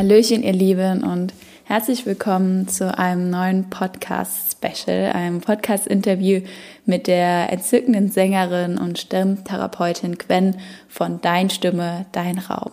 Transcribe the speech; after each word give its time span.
Hallöchen, 0.00 0.42
ihr 0.42 0.54
Lieben, 0.54 1.04
und 1.04 1.34
herzlich 1.64 2.06
willkommen 2.06 2.66
zu 2.66 2.96
einem 2.96 3.28
neuen 3.28 3.68
Podcast-Special, 3.68 5.12
einem 5.12 5.42
Podcast-Interview 5.42 6.40
mit 6.86 7.06
der 7.06 7.52
entzückenden 7.52 8.10
Sängerin 8.10 8.78
und 8.78 8.98
Stimmtherapeutin 8.98 10.16
Gwen 10.16 10.56
von 10.88 11.20
Dein 11.20 11.50
Stimme, 11.50 12.06
Dein 12.12 12.38
Raum. 12.38 12.72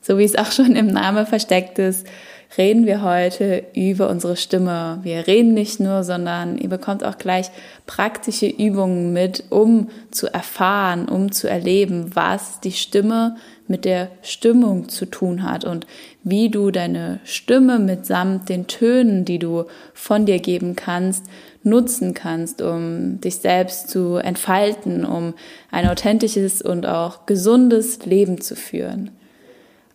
So 0.00 0.16
wie 0.16 0.24
es 0.24 0.34
auch 0.34 0.50
schon 0.50 0.76
im 0.76 0.86
Namen 0.86 1.26
versteckt 1.26 1.78
ist, 1.78 2.06
reden 2.56 2.86
wir 2.86 3.02
heute 3.02 3.64
über 3.74 4.08
unsere 4.08 4.36
Stimme. 4.36 5.00
Wir 5.02 5.26
reden 5.26 5.54
nicht 5.54 5.80
nur, 5.80 6.04
sondern 6.04 6.58
ihr 6.58 6.68
bekommt 6.68 7.04
auch 7.04 7.18
gleich 7.18 7.50
praktische 7.86 8.46
Übungen 8.46 9.12
mit, 9.12 9.44
um 9.50 9.88
zu 10.10 10.32
erfahren, 10.32 11.08
um 11.08 11.32
zu 11.32 11.48
erleben, 11.48 12.14
was 12.14 12.60
die 12.60 12.72
Stimme 12.72 13.36
mit 13.66 13.84
der 13.84 14.08
Stimmung 14.22 14.88
zu 14.88 15.06
tun 15.06 15.42
hat 15.42 15.64
und 15.64 15.86
wie 16.22 16.50
du 16.50 16.70
deine 16.70 17.20
Stimme 17.24 17.78
mitsamt 17.78 18.48
den 18.48 18.66
Tönen, 18.66 19.24
die 19.24 19.38
du 19.38 19.64
von 19.94 20.26
dir 20.26 20.38
geben 20.38 20.76
kannst, 20.76 21.24
nutzen 21.62 22.12
kannst, 22.12 22.60
um 22.60 23.20
dich 23.20 23.36
selbst 23.36 23.88
zu 23.88 24.16
entfalten, 24.16 25.04
um 25.04 25.34
ein 25.70 25.88
authentisches 25.88 26.60
und 26.60 26.86
auch 26.86 27.26
gesundes 27.26 28.04
Leben 28.04 28.40
zu 28.40 28.54
führen. 28.54 29.10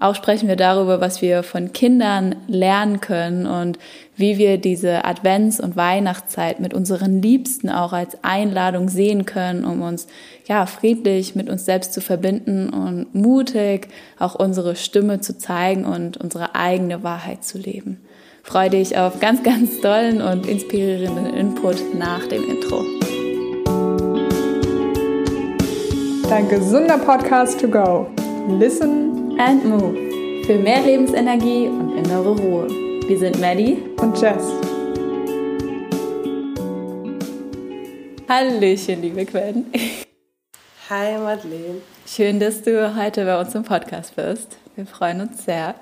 Auch 0.02 0.16
sprechen 0.16 0.48
wir 0.48 0.56
darüber, 0.56 1.02
was 1.02 1.22
wir 1.22 1.44
von 1.44 1.74
Kindern 1.74 2.38
lernen 2.48 3.02
können 3.02 3.46
und 3.46 3.78
wie 4.16 4.38
wir 4.38 4.58
diese 4.58 5.04
Advents- 5.04 5.60
und 5.60 5.76
Weihnachtszeit 5.76 6.62
mit 6.62 6.74
unseren 6.74 7.22
Liebsten 7.22 7.70
auch 7.70 7.92
als 7.92 8.24
Einladung 8.24 8.88
sehen 8.88 9.26
können, 9.26 9.66
um 9.66 9.82
uns 9.82 10.08
ja 10.48 10.66
friedlich 10.68 11.36
mit 11.36 11.50
uns 11.50 11.66
selbst 11.66 11.92
zu 11.92 12.00
verbinden 12.00 12.70
und 12.70 13.14
mutig 13.14 13.90
auch 14.18 14.36
unsere 14.36 14.78
Stimme 14.78 15.20
zu 15.20 15.38
zeigen 15.38 15.84
und 15.84 16.16
unsere 16.16 16.56
eigene 16.56 17.04
Wahrheit 17.04 17.44
zu 17.44 17.58
leben. 17.58 18.00
Freue 18.42 18.70
dich 18.70 18.98
auf 18.98 19.20
ganz, 19.20 19.44
ganz 19.44 19.82
tollen 19.82 20.22
und 20.22 20.46
inspirierenden 20.46 21.34
Input 21.34 21.76
nach 21.94 22.26
dem 22.26 22.50
Intro. 22.50 22.86
Dein 26.30 26.48
gesunder 26.48 26.98
Podcast 27.00 27.60
to 27.60 27.68
go. 27.68 28.08
Listen 28.48 29.19
and 29.40 29.64
Move 29.64 30.44
für 30.46 30.58
mehr 30.58 30.82
Lebensenergie 30.82 31.70
und 31.70 31.96
innere 31.96 32.36
Ruhe. 32.36 32.68
Wir 33.08 33.18
sind 33.18 33.40
Maddie 33.40 33.78
und 34.02 34.20
Jess. 34.20 34.44
Hallöchen, 38.28 39.02
liebe 39.02 39.24
Gwen. 39.26 39.66
Hi 40.90 41.18
Madeleine. 41.18 41.82
Schön, 42.06 42.42
dass 42.42 42.62
du 42.64 42.96
heute 42.98 43.24
bei 43.24 43.40
uns 43.40 43.56
im 43.56 43.64
Podcast 43.64 44.14
bist. 44.18 44.58
Wir 44.76 44.86
freuen 44.86 45.22
uns 45.22 45.46
sehr. 45.46 45.76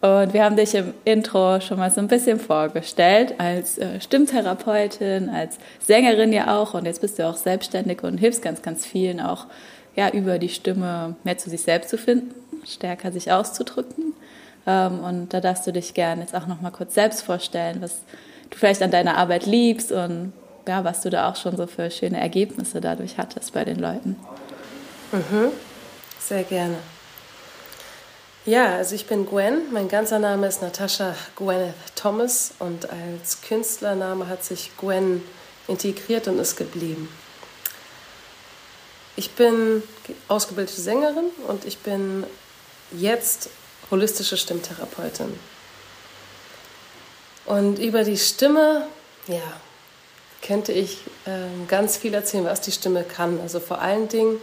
Und 0.00 0.32
wir 0.32 0.42
haben 0.42 0.56
dich 0.56 0.74
im 0.74 0.94
Intro 1.04 1.60
schon 1.60 1.78
mal 1.78 1.90
so 1.90 2.00
ein 2.00 2.08
bisschen 2.08 2.40
vorgestellt 2.40 3.34
als 3.36 3.76
äh, 3.76 4.00
Stimmtherapeutin, 4.00 5.28
als 5.28 5.58
Sängerin 5.78 6.32
ja 6.32 6.58
auch. 6.58 6.72
Und 6.72 6.86
jetzt 6.86 7.02
bist 7.02 7.18
du 7.18 7.28
auch 7.28 7.36
selbstständig 7.36 8.02
und 8.02 8.16
hilfst 8.16 8.40
ganz, 8.40 8.62
ganz 8.62 8.86
vielen 8.86 9.20
auch 9.20 9.46
ja, 9.96 10.10
über 10.10 10.38
die 10.38 10.48
Stimme 10.48 11.16
mehr 11.24 11.38
zu 11.38 11.50
sich 11.50 11.62
selbst 11.62 11.90
zu 11.90 11.98
finden, 11.98 12.34
stärker 12.66 13.12
sich 13.12 13.32
auszudrücken. 13.32 14.14
Ähm, 14.66 15.00
und 15.00 15.34
da 15.34 15.40
darfst 15.40 15.66
du 15.66 15.72
dich 15.72 15.94
gerne 15.94 16.22
jetzt 16.22 16.34
auch 16.34 16.46
noch 16.46 16.60
mal 16.60 16.70
kurz 16.70 16.94
selbst 16.94 17.22
vorstellen, 17.22 17.78
was 17.80 18.02
du 18.50 18.58
vielleicht 18.58 18.82
an 18.82 18.90
deiner 18.90 19.16
Arbeit 19.16 19.46
liebst 19.46 19.92
und 19.92 20.32
ja, 20.68 20.84
was 20.84 21.00
du 21.00 21.10
da 21.10 21.28
auch 21.28 21.36
schon 21.36 21.56
so 21.56 21.66
für 21.66 21.90
schöne 21.90 22.20
Ergebnisse 22.20 22.80
dadurch 22.80 23.18
hattest 23.18 23.52
bei 23.52 23.64
den 23.64 23.78
Leuten. 23.78 24.16
Mhm. 25.12 25.50
Sehr 26.18 26.44
gerne. 26.44 26.76
Ja, 28.46 28.76
also 28.76 28.94
ich 28.94 29.06
bin 29.06 29.26
Gwen. 29.26 29.72
Mein 29.72 29.88
ganzer 29.88 30.18
Name 30.18 30.46
ist 30.46 30.62
Natascha 30.62 31.14
Gwyneth 31.36 31.74
Thomas 31.94 32.52
und 32.58 32.88
als 32.88 33.42
Künstlername 33.42 34.28
hat 34.28 34.44
sich 34.44 34.70
Gwen 34.78 35.22
integriert 35.68 36.26
und 36.28 36.38
ist 36.38 36.56
geblieben. 36.56 37.08
Ich 39.16 39.30
bin 39.32 39.82
ausgebildete 40.28 40.80
Sängerin 40.80 41.26
und 41.46 41.64
ich 41.64 41.78
bin 41.78 42.24
jetzt 42.92 43.50
holistische 43.90 44.36
Stimmtherapeutin. 44.36 45.38
Und 47.46 47.78
über 47.78 48.04
die 48.04 48.16
Stimme, 48.16 48.86
ja, 49.26 49.60
könnte 50.42 50.72
ich 50.72 50.98
äh, 51.26 51.66
ganz 51.68 51.96
viel 51.96 52.14
erzählen, 52.14 52.44
was 52.44 52.60
die 52.60 52.72
Stimme 52.72 53.04
kann. 53.04 53.40
Also 53.40 53.60
vor 53.60 53.80
allen 53.80 54.08
Dingen 54.08 54.40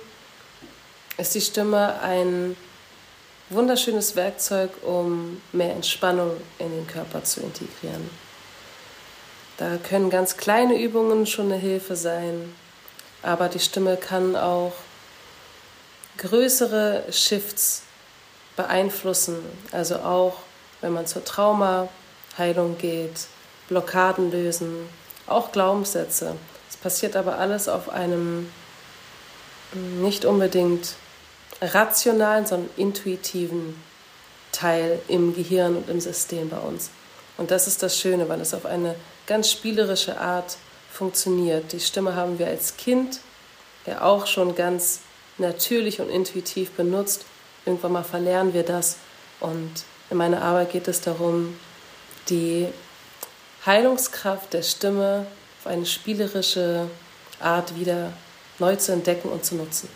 ist 1.18 1.34
die 1.34 1.42
Stimme 1.42 2.00
ein 2.02 2.56
wunderschönes 3.50 4.16
Werkzeug, 4.16 4.70
um 4.84 5.42
mehr 5.54 5.74
Entspannung 5.74 6.32
in 6.60 6.70
den 6.70 6.88
Körper 6.88 7.24
zu 7.24 7.42
integrieren. 7.42 8.10
Da 9.58 9.78
können 9.78 10.10
ganz 10.10 10.38
kleine 10.38 10.80
Übungen 10.80 11.26
schon 11.26 11.52
eine 11.52 11.60
Hilfe 11.60 11.96
sein, 11.96 12.54
aber 13.28 13.50
die 13.50 13.60
Stimme 13.60 13.98
kann 13.98 14.38
auch 14.38 14.72
größere 16.18 17.04
Shifts 17.12 17.82
beeinflussen. 18.56 19.36
Also 19.74 19.98
auch, 19.98 20.38
wenn 20.80 20.94
man 20.94 21.08
zur 21.08 21.26
Traumaheilung 21.26 22.78
geht, 22.78 23.28
Blockaden 23.68 24.32
lösen, 24.32 24.88
auch 25.28 25.52
Glaubenssätze. 25.52 26.38
Es 26.70 26.78
passiert 26.78 27.18
aber 27.18 27.38
alles 27.38 27.68
auf 27.68 27.90
einem 27.90 28.50
nicht 29.74 30.24
unbedingt 30.24 30.94
rationalen, 31.62 32.46
sondern 32.46 32.70
intuitiven 32.78 33.76
Teil 34.54 35.00
im 35.10 35.36
Gehirn 35.36 35.76
und 35.76 35.90
im 35.90 36.00
System 36.00 36.48
bei 36.50 36.60
uns. 36.60 36.92
Und 37.36 37.52
das 37.52 37.68
ist 37.68 37.84
das 37.84 38.00
Schöne, 38.00 38.30
weil 38.30 38.40
es 38.40 38.54
auf 38.54 38.66
eine 38.66 38.96
ganz 39.26 39.52
spielerische 39.52 40.18
Art 40.18 40.56
funktioniert. 40.98 41.72
Die 41.74 41.80
Stimme 41.80 42.16
haben 42.16 42.40
wir 42.40 42.48
als 42.48 42.76
Kind 42.76 43.20
ja 43.86 44.02
auch 44.02 44.26
schon 44.26 44.56
ganz 44.56 45.02
natürlich 45.38 46.02
und 46.02 46.10
intuitiv 46.10 46.72
benutzt. 46.72 47.26
Irgendwann 47.66 47.92
mal 47.92 48.04
verlernen 48.04 48.54
wir 48.54 48.64
das. 48.64 48.98
Und 49.40 49.72
in 50.10 50.18
meiner 50.18 50.42
Arbeit 50.42 50.72
geht 50.72 50.88
es 50.88 51.02
darum, 51.02 51.56
die 52.30 52.68
Heilungskraft 53.66 54.54
der 54.54 54.64
Stimme 54.64 55.28
auf 55.60 55.68
eine 55.68 55.86
spielerische 55.86 56.88
Art 57.40 57.78
wieder 57.80 58.12
neu 58.58 58.76
zu 58.76 58.92
entdecken 58.92 59.30
und 59.30 59.46
zu 59.46 59.56
nutzen. 59.56 59.90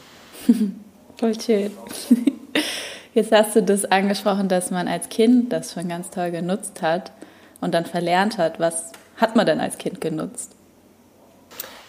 Voll 1.17 1.39
schön. 1.39 1.71
Jetzt 3.13 3.31
hast 3.31 3.55
du 3.55 3.63
das 3.63 3.85
angesprochen, 3.85 4.47
dass 4.47 4.69
man 4.69 4.87
als 4.87 5.09
Kind 5.09 5.51
das 5.51 5.73
schon 5.73 5.89
ganz 5.89 6.11
toll 6.11 6.31
genutzt 6.31 6.81
hat 6.81 7.11
und 7.59 7.73
dann 7.73 7.85
verlernt 7.85 8.37
hat. 8.37 8.59
Was 8.59 8.91
hat 9.17 9.35
man 9.35 9.45
denn 9.45 9.59
als 9.59 9.77
Kind 9.77 9.99
genutzt? 9.99 10.51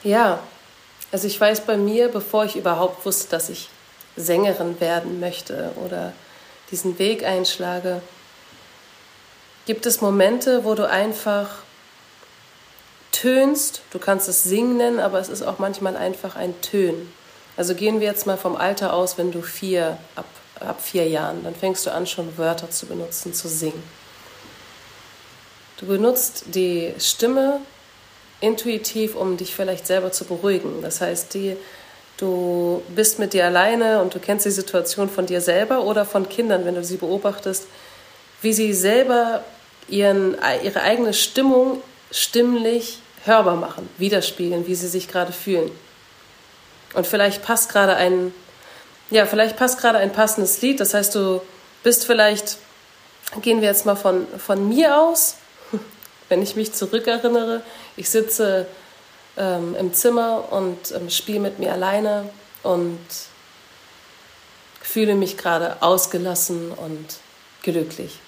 Ja, 0.04 0.40
also 1.12 1.26
ich 1.26 1.40
weiß 1.40 1.62
bei 1.62 1.76
mir, 1.76 2.08
bevor 2.08 2.44
ich 2.44 2.56
überhaupt 2.56 3.04
wusste, 3.06 3.28
dass 3.30 3.48
ich 3.48 3.68
Sängerin 4.16 4.80
werden 4.80 5.20
möchte 5.20 5.72
oder 5.84 6.12
diesen 6.70 6.98
Weg 6.98 7.24
einschlage, 7.24 8.02
gibt 9.66 9.86
es 9.86 10.00
Momente, 10.00 10.64
wo 10.64 10.74
du 10.74 10.88
einfach 10.88 11.48
tönst. 13.12 13.82
Du 13.90 13.98
kannst 13.98 14.28
es 14.28 14.42
Singen 14.42 14.76
nennen, 14.76 14.98
aber 14.98 15.20
es 15.20 15.28
ist 15.28 15.42
auch 15.42 15.58
manchmal 15.58 15.96
einfach 15.96 16.34
ein 16.34 16.60
Tön. 16.62 17.12
Also 17.56 17.74
gehen 17.74 18.00
wir 18.00 18.06
jetzt 18.06 18.26
mal 18.26 18.38
vom 18.38 18.56
Alter 18.56 18.94
aus, 18.94 19.18
wenn 19.18 19.30
du 19.30 19.42
vier, 19.42 19.98
ab, 20.16 20.24
ab 20.58 20.80
vier 20.82 21.06
Jahren, 21.06 21.44
dann 21.44 21.54
fängst 21.54 21.86
du 21.86 21.92
an, 21.92 22.06
schon 22.06 22.36
Wörter 22.38 22.70
zu 22.70 22.86
benutzen, 22.86 23.34
zu 23.34 23.48
singen. 23.48 23.82
Du 25.76 25.86
benutzt 25.86 26.44
die 26.46 26.94
Stimme 26.98 27.60
intuitiv, 28.42 29.14
um 29.14 29.36
dich 29.36 29.54
vielleicht 29.54 29.86
selber 29.86 30.12
zu 30.12 30.24
beruhigen. 30.24 30.82
Das 30.82 31.00
heißt, 31.00 31.32
die, 31.32 31.56
du 32.18 32.82
bist 32.94 33.18
mit 33.18 33.32
dir 33.32 33.46
alleine 33.46 34.02
und 34.02 34.14
du 34.14 34.18
kennst 34.18 34.44
die 34.44 34.50
Situation 34.50 35.08
von 35.08 35.26
dir 35.26 35.40
selber 35.40 35.84
oder 35.84 36.04
von 36.04 36.28
Kindern, 36.28 36.64
wenn 36.64 36.74
du 36.74 36.84
sie 36.84 36.96
beobachtest, 36.96 37.66
wie 38.42 38.52
sie 38.52 38.72
selber 38.74 39.44
ihren, 39.88 40.36
ihre 40.62 40.82
eigene 40.82 41.14
Stimmung 41.14 41.80
stimmlich 42.10 42.98
hörbar 43.24 43.56
machen, 43.56 43.88
widerspiegeln, 43.98 44.66
wie 44.66 44.74
sie 44.74 44.88
sich 44.88 45.08
gerade 45.08 45.32
fühlen. 45.32 45.70
Und 46.94 47.06
vielleicht 47.06 47.42
passt 47.42 47.70
gerade 47.70 47.94
ein, 47.94 48.34
ja, 49.10 49.24
vielleicht 49.26 49.56
passt 49.56 49.80
gerade 49.80 49.98
ein 49.98 50.12
passendes 50.12 50.60
Lied. 50.60 50.80
Das 50.80 50.94
heißt, 50.94 51.14
du 51.14 51.40
bist 51.82 52.04
vielleicht, 52.04 52.58
gehen 53.40 53.60
wir 53.60 53.68
jetzt 53.68 53.86
mal 53.86 53.94
von, 53.94 54.26
von 54.38 54.68
mir 54.68 54.98
aus, 54.98 55.36
wenn 56.32 56.40
ich 56.40 56.56
mich 56.56 56.72
zurückerinnere, 56.72 57.60
ich 57.94 58.08
sitze 58.08 58.66
ähm, 59.36 59.76
im 59.78 59.92
Zimmer 59.92 60.50
und 60.50 60.90
ähm, 60.92 61.10
spiele 61.10 61.40
mit 61.40 61.58
mir 61.58 61.74
alleine 61.74 62.26
und 62.62 62.98
fühle 64.80 65.14
mich 65.14 65.36
gerade 65.36 65.82
ausgelassen 65.82 66.72
und 66.72 67.06
glücklich. 67.60 68.18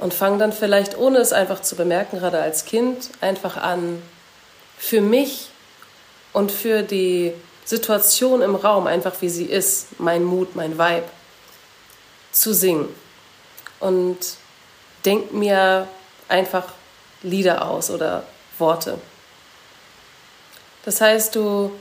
Und 0.00 0.12
fange 0.12 0.38
dann 0.38 0.52
vielleicht, 0.52 0.98
ohne 0.98 1.18
es 1.18 1.32
einfach 1.32 1.62
zu 1.62 1.76
bemerken, 1.76 2.18
gerade 2.18 2.40
als 2.40 2.64
Kind, 2.64 3.10
einfach 3.20 3.56
an, 3.56 4.02
für 4.76 5.00
mich 5.00 5.50
und 6.32 6.50
für 6.50 6.82
die 6.82 7.32
Situation 7.64 8.42
im 8.42 8.56
Raum, 8.56 8.88
einfach 8.88 9.14
wie 9.20 9.28
sie 9.28 9.44
ist, 9.44 10.00
mein 10.00 10.24
Mut, 10.24 10.56
mein 10.56 10.78
Vibe, 10.78 11.06
zu 12.32 12.52
singen. 12.52 12.88
und 13.78 14.18
denke 15.04 15.32
mir 15.32 15.86
einfach 16.28 16.64
Lieder 17.22 17.66
aus 17.66 17.90
oder 17.90 18.24
Worte. 18.58 18.98
Das 20.84 21.00
heißt, 21.00 21.34
du 21.34 21.72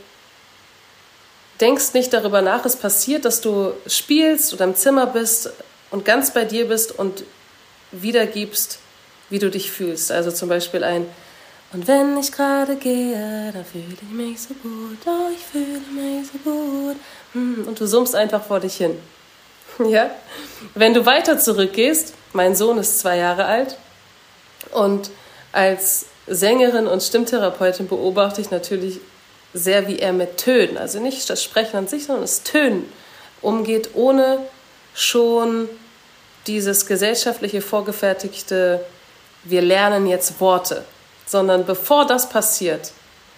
denkst 1.62 1.94
nicht 1.94 2.14
darüber 2.14 2.42
nach, 2.42 2.66
es 2.66 2.76
passiert, 2.76 3.26
dass 3.26 3.42
du 3.42 3.74
spielst 3.88 4.54
oder 4.54 4.66
im 4.66 4.76
Zimmer 4.76 5.08
bist 5.08 5.52
und 5.92 6.06
ganz 6.06 6.34
bei 6.34 6.46
dir 6.46 6.68
bist 6.68 6.98
und 6.98 7.24
wiedergibst, 7.92 8.80
wie 9.30 9.40
du 9.40 9.50
dich 9.50 9.72
fühlst. 9.72 10.12
Also 10.12 10.32
zum 10.32 10.50
Beispiel 10.50 10.84
ein 10.84 11.06
Und 11.72 11.88
wenn 11.88 12.18
ich 12.18 12.32
gerade 12.32 12.76
gehe, 12.76 13.52
dann 13.54 13.66
fühle 13.66 13.86
ich 13.94 14.10
mich 14.10 14.42
so 14.42 14.54
gut, 14.56 14.98
oh, 15.06 15.30
ich 15.34 15.46
fühle 15.46 15.80
mich 15.92 16.28
so 16.28 16.38
gut. 16.50 16.98
Hm, 17.34 17.68
und 17.68 17.80
du 17.80 17.86
summst 17.86 18.16
einfach 18.16 18.44
vor 18.44 18.60
dich 18.60 18.78
hin. 18.78 18.98
Ja? 19.88 20.12
Wenn 20.76 20.94
du 20.94 21.06
weiter 21.06 21.40
zurückgehst, 21.40 22.14
mein 22.34 22.54
Sohn 22.54 22.78
ist 22.80 23.00
zwei 23.00 23.16
Jahre 23.16 23.46
alt 23.46 23.78
und 24.72 25.10
als 25.52 26.06
Sängerin 26.28 26.88
und 26.88 27.02
Stimmtherapeutin 27.02 27.88
beobachte 27.88 28.42
ich 28.42 28.52
natürlich 28.52 29.00
sehr, 29.54 29.88
wie 29.88 30.00
er 30.00 30.14
mit 30.14 30.38
Tönen, 30.38 30.78
also 30.78 31.00
nicht 31.00 31.30
das 31.30 31.44
Sprechen 31.44 31.78
an 31.78 31.88
sich, 31.88 32.06
sondern 32.06 32.24
das 32.24 32.44
Tönen 32.44 32.92
umgeht, 33.42 33.92
ohne 33.96 34.40
schon 34.94 35.68
dieses 36.46 36.86
gesellschaftliche 36.86 37.62
vorgefertigte, 37.62 38.86
wir 39.44 39.62
lernen 39.62 40.08
jetzt 40.08 40.40
Worte, 40.40 40.86
sondern 41.26 41.66
bevor 41.66 42.06
das 42.06 42.30
passiert, 42.30 42.92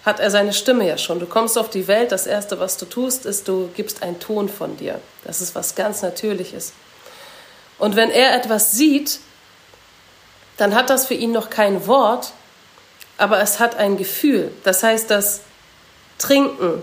hat 0.04 0.18
er 0.18 0.30
seine 0.30 0.52
Stimme 0.52 0.86
ja 0.86 0.98
schon. 0.98 1.20
Du 1.20 1.26
kommst 1.26 1.56
auf 1.56 1.70
die 1.70 1.86
Welt, 1.86 2.10
das 2.10 2.26
Erste, 2.26 2.58
was 2.58 2.76
du 2.76 2.86
tust, 2.86 3.24
ist, 3.24 3.46
du 3.46 3.70
gibst 3.74 4.02
einen 4.02 4.18
Ton 4.18 4.48
von 4.48 4.76
dir. 4.76 5.00
Das 5.24 5.40
ist 5.40 5.54
was 5.54 5.74
ganz 5.74 6.02
Natürliches. 6.02 6.72
Und 7.78 7.96
wenn 7.96 8.10
er 8.10 8.34
etwas 8.34 8.72
sieht, 8.72 9.20
dann 10.62 10.76
hat 10.76 10.90
das 10.90 11.06
für 11.06 11.14
ihn 11.14 11.32
noch 11.32 11.50
kein 11.50 11.88
Wort, 11.88 12.30
aber 13.18 13.40
es 13.40 13.58
hat 13.58 13.76
ein 13.76 13.96
Gefühl. 13.96 14.52
Das 14.62 14.84
heißt, 14.84 15.10
das 15.10 15.40
Trinken, 16.18 16.80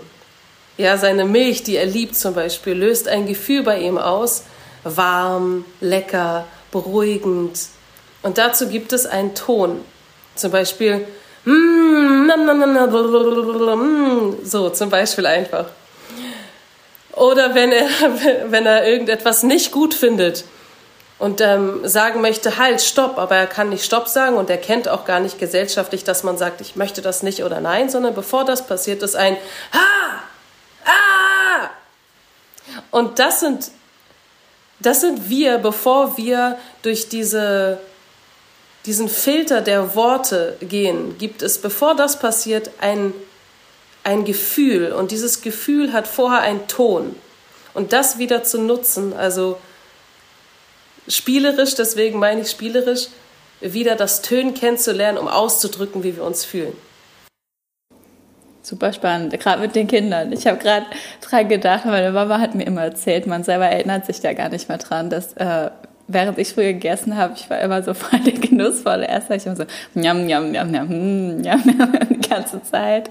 ja, 0.76 0.98
seine 0.98 1.24
Milch, 1.24 1.62
die 1.62 1.76
er 1.76 1.86
liebt 1.86 2.14
zum 2.14 2.34
Beispiel, 2.34 2.74
löst 2.74 3.08
ein 3.08 3.26
Gefühl 3.26 3.62
bei 3.62 3.80
ihm 3.80 3.96
aus, 3.96 4.42
warm, 4.84 5.64
lecker, 5.80 6.46
beruhigend. 6.70 7.58
Und 8.20 8.36
dazu 8.36 8.68
gibt 8.68 8.92
es 8.92 9.06
einen 9.06 9.34
Ton. 9.34 9.80
Zum 10.34 10.50
Beispiel, 10.50 11.06
so 14.44 14.68
zum 14.68 14.90
Beispiel 14.90 15.24
einfach. 15.24 15.66
Oder 17.12 17.54
wenn 17.54 17.72
er, 17.72 17.88
wenn 18.50 18.66
er 18.66 18.86
irgendetwas 18.86 19.42
nicht 19.42 19.72
gut 19.72 19.94
findet, 19.94 20.44
und 21.20 21.42
ähm, 21.42 21.86
sagen 21.86 22.22
möchte, 22.22 22.56
halt, 22.56 22.80
stopp, 22.80 23.18
aber 23.18 23.36
er 23.36 23.46
kann 23.46 23.68
nicht 23.68 23.84
stopp 23.84 24.08
sagen 24.08 24.36
und 24.36 24.48
er 24.48 24.56
kennt 24.56 24.88
auch 24.88 25.04
gar 25.04 25.20
nicht 25.20 25.38
gesellschaftlich, 25.38 26.02
dass 26.02 26.22
man 26.22 26.38
sagt, 26.38 26.62
ich 26.62 26.76
möchte 26.76 27.02
das 27.02 27.22
nicht 27.22 27.44
oder 27.44 27.60
nein, 27.60 27.90
sondern 27.90 28.14
bevor 28.14 28.46
das 28.46 28.66
passiert, 28.66 29.02
ist 29.02 29.16
ein 29.16 29.36
Ha! 29.72 30.22
Ah! 30.86 31.70
Und 32.90 33.18
das 33.18 33.40
sind, 33.40 33.70
das 34.80 35.02
sind 35.02 35.28
wir, 35.28 35.58
bevor 35.58 36.16
wir 36.16 36.56
durch 36.80 37.10
diese, 37.10 37.78
diesen 38.86 39.10
Filter 39.10 39.60
der 39.60 39.94
Worte 39.94 40.56
gehen, 40.62 41.18
gibt 41.18 41.42
es, 41.42 41.58
bevor 41.58 41.94
das 41.94 42.18
passiert, 42.18 42.70
ein, 42.80 43.12
ein 44.04 44.24
Gefühl 44.24 44.92
und 44.92 45.10
dieses 45.10 45.42
Gefühl 45.42 45.92
hat 45.92 46.08
vorher 46.08 46.40
einen 46.40 46.66
Ton. 46.66 47.14
Und 47.74 47.92
das 47.92 48.16
wieder 48.16 48.42
zu 48.42 48.58
nutzen, 48.58 49.12
also 49.12 49.58
spielerisch, 51.10 51.74
deswegen 51.74 52.18
meine 52.18 52.42
ich 52.42 52.50
spielerisch, 52.50 53.08
wieder 53.60 53.94
das 53.96 54.22
Tönen 54.22 54.54
kennenzulernen, 54.54 55.18
um 55.18 55.28
auszudrücken, 55.28 56.02
wie 56.02 56.16
wir 56.16 56.24
uns 56.24 56.44
fühlen. 56.44 56.72
Super 58.62 58.92
spannend, 58.92 59.38
gerade 59.40 59.60
mit 59.60 59.74
den 59.74 59.86
Kindern. 59.86 60.32
Ich 60.32 60.46
habe 60.46 60.58
gerade 60.58 60.86
dran 61.20 61.48
gedacht, 61.48 61.86
meine 61.86 62.12
Mama 62.12 62.38
hat 62.38 62.54
mir 62.54 62.64
immer 62.64 62.82
erzählt, 62.82 63.26
man 63.26 63.42
selber 63.42 63.66
erinnert 63.66 64.06
sich 64.06 64.20
da 64.20 64.32
gar 64.32 64.48
nicht 64.48 64.68
mehr 64.68 64.78
dran, 64.78 65.10
dass 65.10 65.32
äh, 65.34 65.70
während 66.12 66.38
ich 66.38 66.52
früher 66.52 66.72
gegessen 66.72 67.16
habe, 67.16 67.34
ich 67.36 67.48
war 67.48 67.60
immer 67.60 67.82
so 67.82 67.94
voll 67.94 68.20
der 68.20 68.34
genussvolle 68.34 69.06
Erster. 69.06 69.36
Ich 69.36 69.46
immer 69.46 69.56
so, 69.56 69.64
njam, 69.94 70.26
njam, 70.26 70.50
njam, 70.50 70.70
njam, 70.70 70.88
njam, 71.40 71.60
njam, 71.64 71.92
die 72.10 72.28
ganze 72.28 72.62
Zeit. 72.62 73.10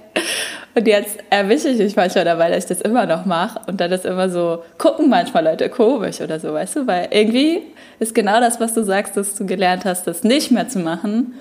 Und 0.75 0.87
jetzt 0.87 1.17
erwische 1.29 1.69
ich 1.69 1.79
mich 1.79 1.95
manchmal 1.95 2.25
dabei, 2.25 2.49
dass 2.49 2.65
ich 2.65 2.69
das 2.69 2.81
immer 2.81 3.05
noch 3.05 3.25
mache. 3.25 3.59
Und 3.67 3.81
dann 3.81 3.91
ist 3.91 4.05
immer 4.05 4.29
so, 4.29 4.63
gucken 4.77 5.09
manchmal 5.09 5.43
Leute 5.43 5.69
komisch 5.69 6.21
oder 6.21 6.39
so, 6.39 6.53
weißt 6.53 6.77
du? 6.77 6.87
Weil 6.87 7.07
irgendwie 7.11 7.63
ist 7.99 8.13
genau 8.13 8.39
das, 8.39 8.59
was 8.59 8.73
du 8.73 8.83
sagst, 8.83 9.17
dass 9.17 9.35
du 9.35 9.45
gelernt 9.45 9.85
hast, 9.85 10.05
das 10.07 10.23
nicht 10.23 10.51
mehr 10.51 10.67
zu 10.67 10.79
machen. 10.79 11.33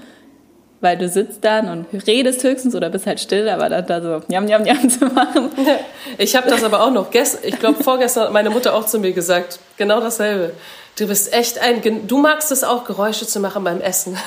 Weil 0.80 0.96
du 0.96 1.08
sitzt 1.08 1.44
dann 1.44 1.69
und 1.69 2.06
redest 2.06 2.44
höchstens 2.44 2.75
oder 2.75 2.88
bist 2.88 3.06
halt 3.06 3.19
still, 3.19 3.48
aber 3.48 3.69
dann 3.69 3.86
da 3.86 4.00
so 4.00 4.22
njam, 4.28 4.44
njam, 4.44 4.62
njam 4.62 4.88
zu 4.88 5.06
machen. 5.06 5.50
Ich 6.19 6.34
habe 6.34 6.48
das 6.48 6.64
aber 6.64 6.82
auch 6.82 6.90
noch, 6.90 7.12
ich 7.12 7.58
glaube 7.58 7.82
vorgestern 7.82 8.25
hat 8.25 8.32
meine 8.32 8.50
Mutter 8.50 8.75
auch 8.75 8.86
zu 8.86 8.98
mir 8.98 9.12
gesagt, 9.12 9.58
genau 9.76 10.00
dasselbe 10.00 10.52
du 10.98 11.06
bist 11.06 11.32
echt 11.32 11.58
ein, 11.58 12.06
du 12.06 12.19
magst 12.19 12.50
es 12.52 12.64
auch, 12.64 12.84
Geräusche 12.84 13.26
zu 13.26 13.40
machen 13.40 13.64
beim 13.64 13.80
Essen. 13.80 14.19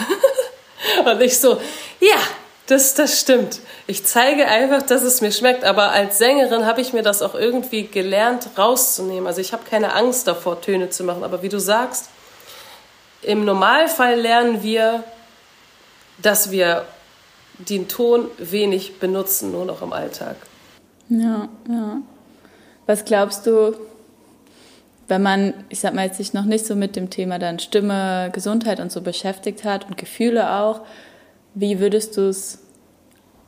und 1.06 1.22
ich 1.22 1.40
so, 1.40 1.60
ja, 2.00 2.18
das, 2.68 2.94
das 2.94 3.20
stimmt. 3.20 3.60
Ich 3.88 4.06
zeige 4.06 4.48
einfach, 4.48 4.82
dass 4.82 5.02
es 5.04 5.22
mir 5.22 5.32
schmeckt. 5.32 5.66
Aber 5.66 5.92
als 5.92 6.18
Sängerin 6.18 6.66
habe 6.66 6.80
ich 6.80 6.94
mir 6.94 7.04
das 7.04 7.22
auch 7.22 7.36
irgendwie 7.36 7.88
gelernt, 7.88 8.48
rauszunehmen. 8.58 9.28
Also 9.28 9.42
ich 9.42 9.52
habe 9.52 9.64
keine 9.70 9.94
Angst 9.94 10.28
davor, 10.28 10.62
Töne 10.62 10.90
zu 10.90 11.04
machen. 11.04 11.24
Aber 11.24 11.42
wie 11.42 11.50
du 11.50 11.60
sagst, 11.60 12.10
im 13.22 13.44
Normalfall 13.44 14.20
lernen 14.20 14.64
wir, 14.64 15.04
dass 16.22 16.52
wir 16.52 16.86
den 17.58 17.88
Ton 17.88 18.28
wenig 18.38 19.00
benutzen, 19.00 19.52
nur 19.52 19.66
noch 19.66 19.82
im 19.82 19.94
Alltag. 19.94 20.36
Ja, 21.10 21.50
ja. 21.70 21.98
Was 22.86 23.06
glaubst 23.06 23.46
du, 23.46 23.76
wenn 25.08 25.22
man, 25.22 25.54
ich 25.70 25.80
sag 25.80 25.94
mal, 25.94 26.12
sich 26.14 26.34
noch 26.34 26.46
nicht 26.46 26.66
so 26.66 26.76
mit 26.76 26.96
dem 26.96 27.10
Thema 27.10 27.38
dann 27.38 27.60
Stimme, 27.60 28.30
Gesundheit 28.34 28.80
und 28.80 28.92
so 28.92 29.02
beschäftigt 29.02 29.64
hat 29.64 29.88
und 29.88 29.98
Gefühle 29.98 30.54
auch, 30.56 30.82
wie 31.54 31.80
würdest 31.80 32.18
du 32.18 32.30
es 32.30 32.60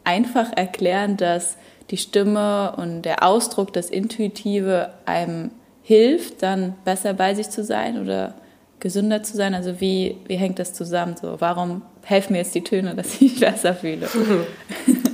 einfach 0.04 0.52
erklären, 0.56 1.18
dass 1.18 1.58
die 1.90 1.98
Stimme 1.98 2.76
und 2.78 3.04
der 3.04 3.24
Ausdruck, 3.24 3.74
das 3.74 3.90
Intuitive 3.90 4.94
einem 5.06 5.52
hilft, 5.84 6.44
dann 6.44 6.76
besser 6.86 7.14
bei 7.14 7.34
sich 7.36 7.50
zu 7.50 7.64
sein 7.64 8.02
oder 8.02 8.34
gesünder 8.84 9.24
zu 9.24 9.38
sein? 9.38 9.56
Also 9.56 9.80
wie, 9.80 10.18
wie 10.28 10.36
hängt 10.36 10.60
das 10.60 10.74
zusammen? 10.74 11.16
So, 11.20 11.40
warum 11.40 11.82
helfen 12.04 12.34
mir 12.34 12.40
jetzt 12.40 12.54
die 12.54 12.64
Töne, 12.64 12.94
dass 12.94 13.22
ich 13.22 13.40
besser 13.40 13.74
fühle? 13.74 14.08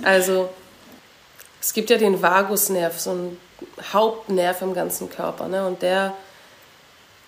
Also 0.02 0.48
es 1.60 1.74
gibt 1.74 1.90
ja 1.90 1.98
den 1.98 2.22
Vagusnerv, 2.22 2.98
so 2.98 3.12
ein 3.12 3.38
Hauptnerv 3.92 4.62
im 4.62 4.74
ganzen 4.74 5.10
Körper, 5.10 5.50
ne? 5.50 5.68
Und 5.68 5.82
der 5.82 6.14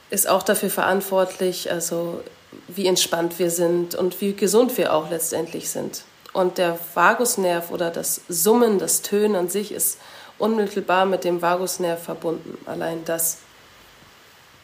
ist 0.09 0.27
auch 0.29 0.41
dafür 0.41 0.69
verantwortlich, 0.69 1.69
also 1.69 2.23
wie 2.69 2.87
entspannt 2.87 3.39
wir 3.39 3.51
sind 3.51 3.93
und 3.93 4.21
wie 4.21 4.33
gesund 4.33 4.77
wir 4.77 4.93
auch 4.93 5.11
letztendlich 5.11 5.69
sind. 5.69 6.03
Und 6.31 6.57
der 6.57 6.79
Vagusnerv 6.93 7.71
oder 7.71 7.89
das 7.89 8.21
Summen, 8.29 8.79
das 8.79 9.01
Tönen 9.01 9.35
an 9.35 9.49
sich 9.49 9.73
ist 9.73 9.99
unmittelbar 10.39 11.05
mit 11.05 11.25
dem 11.25 11.41
Vagusnerv 11.41 12.01
verbunden. 12.01 12.57
Allein 12.65 13.03
das. 13.03 13.39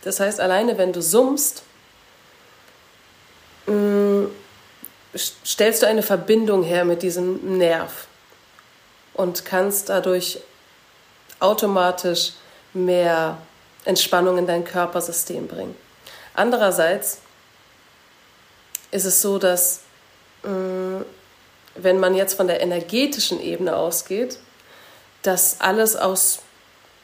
Das 0.04 0.22
heißt, 0.22 0.40
alleine 0.40 0.78
wenn 0.78 0.94
du 0.94 1.02
summst, 1.02 1.63
stellst 5.18 5.82
du 5.82 5.88
eine 5.88 6.04
Verbindung 6.04 6.64
her 6.64 6.86
mit 6.86 7.02
diesem 7.02 7.58
Nerv 7.58 8.08
und 9.14 9.46
kannst 9.46 9.90
dadurch 9.90 10.40
automatisch 11.40 12.34
mehr 12.74 13.38
Entspannung 13.86 14.38
in 14.38 14.48
dein 14.48 14.64
Körpersystem 14.64 15.48
bringen. 15.48 15.76
Andererseits 16.34 17.20
ist 18.92 19.06
es 19.06 19.22
so, 19.22 19.38
dass 19.38 19.82
mm, 20.44 21.02
wenn 21.76 22.00
man 22.00 22.16
jetzt 22.16 22.36
von 22.36 22.48
der 22.48 22.62
energetischen 22.62 23.42
Ebene 23.42 23.76
ausgeht, 23.76 24.40
dass 25.24 25.60
alles 25.60 25.96
aus 25.96 26.40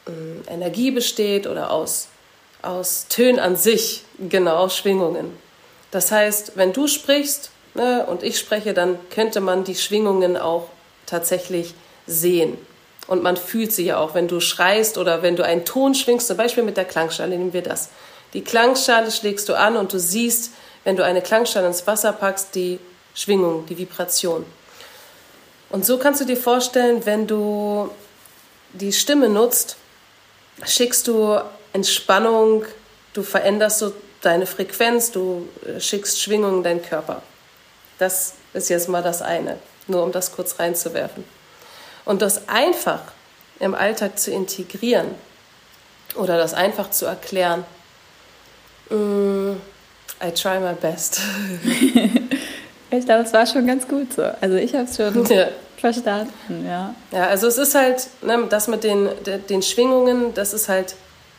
mm, 0.06 0.48
Energie 0.48 0.90
besteht 0.90 1.46
oder 1.46 1.70
aus, 1.70 2.08
aus 2.62 3.06
Tönen 3.08 3.38
an 3.38 3.56
sich, 3.56 4.04
genau, 4.18 4.68
Schwingungen. 4.68 5.36
Das 5.90 6.10
heißt, 6.10 6.52
wenn 6.56 6.72
du 6.72 6.86
sprichst 6.86 7.50
ne, 7.74 8.06
und 8.06 8.22
ich 8.22 8.38
spreche, 8.38 8.74
dann 8.74 8.98
könnte 9.10 9.40
man 9.40 9.64
die 9.64 9.74
Schwingungen 9.74 10.36
auch 10.36 10.68
tatsächlich 11.06 11.74
sehen. 12.06 12.56
Und 13.06 13.22
man 13.22 13.36
fühlt 13.36 13.72
sie 13.72 13.84
ja 13.84 13.98
auch, 13.98 14.14
wenn 14.14 14.28
du 14.28 14.40
schreist 14.40 14.96
oder 14.96 15.22
wenn 15.22 15.36
du 15.36 15.44
einen 15.44 15.64
Ton 15.64 15.94
schwingst, 15.94 16.26
zum 16.26 16.36
Beispiel 16.36 16.62
mit 16.62 16.76
der 16.76 16.86
Klangschale, 16.86 17.36
nehmen 17.36 17.52
wir 17.52 17.62
das. 17.62 17.90
Die 18.32 18.42
Klangschale 18.42 19.10
schlägst 19.10 19.48
du 19.48 19.54
an 19.54 19.76
und 19.76 19.92
du 19.92 19.98
siehst, 19.98 20.52
wenn 20.84 20.96
du 20.96 21.04
eine 21.04 21.22
Klangschale 21.22 21.66
ins 21.66 21.86
Wasser 21.86 22.12
packst, 22.12 22.54
die 22.54 22.78
Schwingung, 23.14 23.66
die 23.66 23.76
Vibration. 23.76 24.44
Und 25.70 25.84
so 25.84 25.98
kannst 25.98 26.20
du 26.20 26.24
dir 26.24 26.36
vorstellen, 26.36 27.04
wenn 27.04 27.26
du 27.26 27.90
die 28.72 28.92
Stimme 28.92 29.28
nutzt, 29.28 29.76
schickst 30.64 31.06
du 31.06 31.38
Entspannung, 31.72 32.64
du 33.12 33.22
veränderst 33.22 33.78
so 33.80 33.92
deine 34.20 34.46
Frequenz, 34.46 35.10
du 35.10 35.48
äh, 35.66 35.80
schickst 35.80 36.20
Schwingungen 36.20 36.58
in 36.58 36.62
deinen 36.62 36.82
Körper. 36.82 37.22
Das 37.98 38.34
ist 38.52 38.68
jetzt 38.68 38.88
mal 38.88 39.02
das 39.02 39.22
eine, 39.22 39.58
nur 39.86 40.02
um 40.02 40.12
das 40.12 40.32
kurz 40.32 40.58
reinzuwerfen. 40.58 41.24
Und 42.04 42.22
das 42.22 42.48
einfach 42.48 43.00
im 43.60 43.74
Alltag 43.74 44.18
zu 44.18 44.30
integrieren 44.30 45.08
oder 46.16 46.36
das 46.36 46.54
einfach 46.54 46.90
zu 46.90 47.06
erklären, 47.06 47.64
mm, 48.90 49.52
I 50.22 50.30
try 50.30 50.58
my 50.60 50.74
best. 50.74 51.20
ich 52.90 53.04
glaube, 53.04 53.24
es 53.24 53.32
war 53.32 53.46
schon 53.46 53.66
ganz 53.66 53.86
gut 53.88 54.12
so. 54.12 54.22
Also 54.40 54.56
ich 54.56 54.74
habe 54.74 54.84
es 54.84 54.96
schon 54.96 55.24
ja. 55.26 55.48
verstanden, 55.76 56.64
ja. 56.66 56.94
Ja, 57.10 57.26
also 57.26 57.46
es 57.46 57.58
ist 57.58 57.74
halt, 57.74 58.06
ne, 58.22 58.46
das 58.48 58.68
mit 58.68 58.84
den, 58.84 59.08
den 59.48 59.62
Schwingungen, 59.62 60.34
das 60.34 60.52
ist 60.52 60.68
halt 60.68 60.94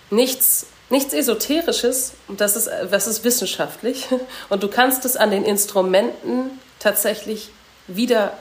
nichts, 0.09 0.67
nichts 0.89 1.13
Esoterisches, 1.13 2.13
das 2.27 2.55
ist, 2.55 2.69
das 2.91 3.07
ist 3.07 3.23
wissenschaftlich. 3.23 4.07
Und 4.49 4.63
du 4.63 4.67
kannst 4.67 5.05
es 5.05 5.17
an 5.17 5.31
den 5.31 5.43
Instrumenten 5.43 6.59
tatsächlich 6.79 7.49
wieder 7.87 8.37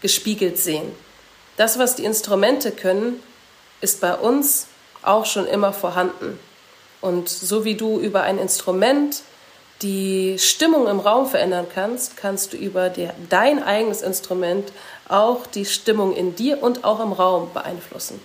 gespiegelt 0.00 0.58
sehen. 0.58 0.92
Das, 1.56 1.78
was 1.78 1.96
die 1.96 2.04
Instrumente 2.04 2.72
können, 2.72 3.22
ist 3.80 4.00
bei 4.00 4.14
uns 4.14 4.66
auch 5.02 5.26
schon 5.26 5.46
immer 5.46 5.72
vorhanden. 5.72 6.38
Und 7.00 7.28
so 7.28 7.64
wie 7.64 7.74
du 7.74 8.00
über 8.00 8.22
ein 8.22 8.38
Instrument 8.38 9.22
die 9.82 10.38
Stimmung 10.38 10.86
im 10.86 11.00
Raum 11.00 11.28
verändern 11.28 11.66
kannst, 11.72 12.16
kannst 12.16 12.52
du 12.52 12.56
über 12.56 12.88
die, 12.88 13.08
dein 13.28 13.62
eigenes 13.62 14.02
Instrument 14.02 14.72
auch 15.08 15.46
die 15.46 15.66
Stimmung 15.66 16.14
in 16.14 16.34
dir 16.34 16.62
und 16.62 16.84
auch 16.84 17.00
im 17.00 17.12
Raum 17.12 17.50
beeinflussen. 17.52 18.20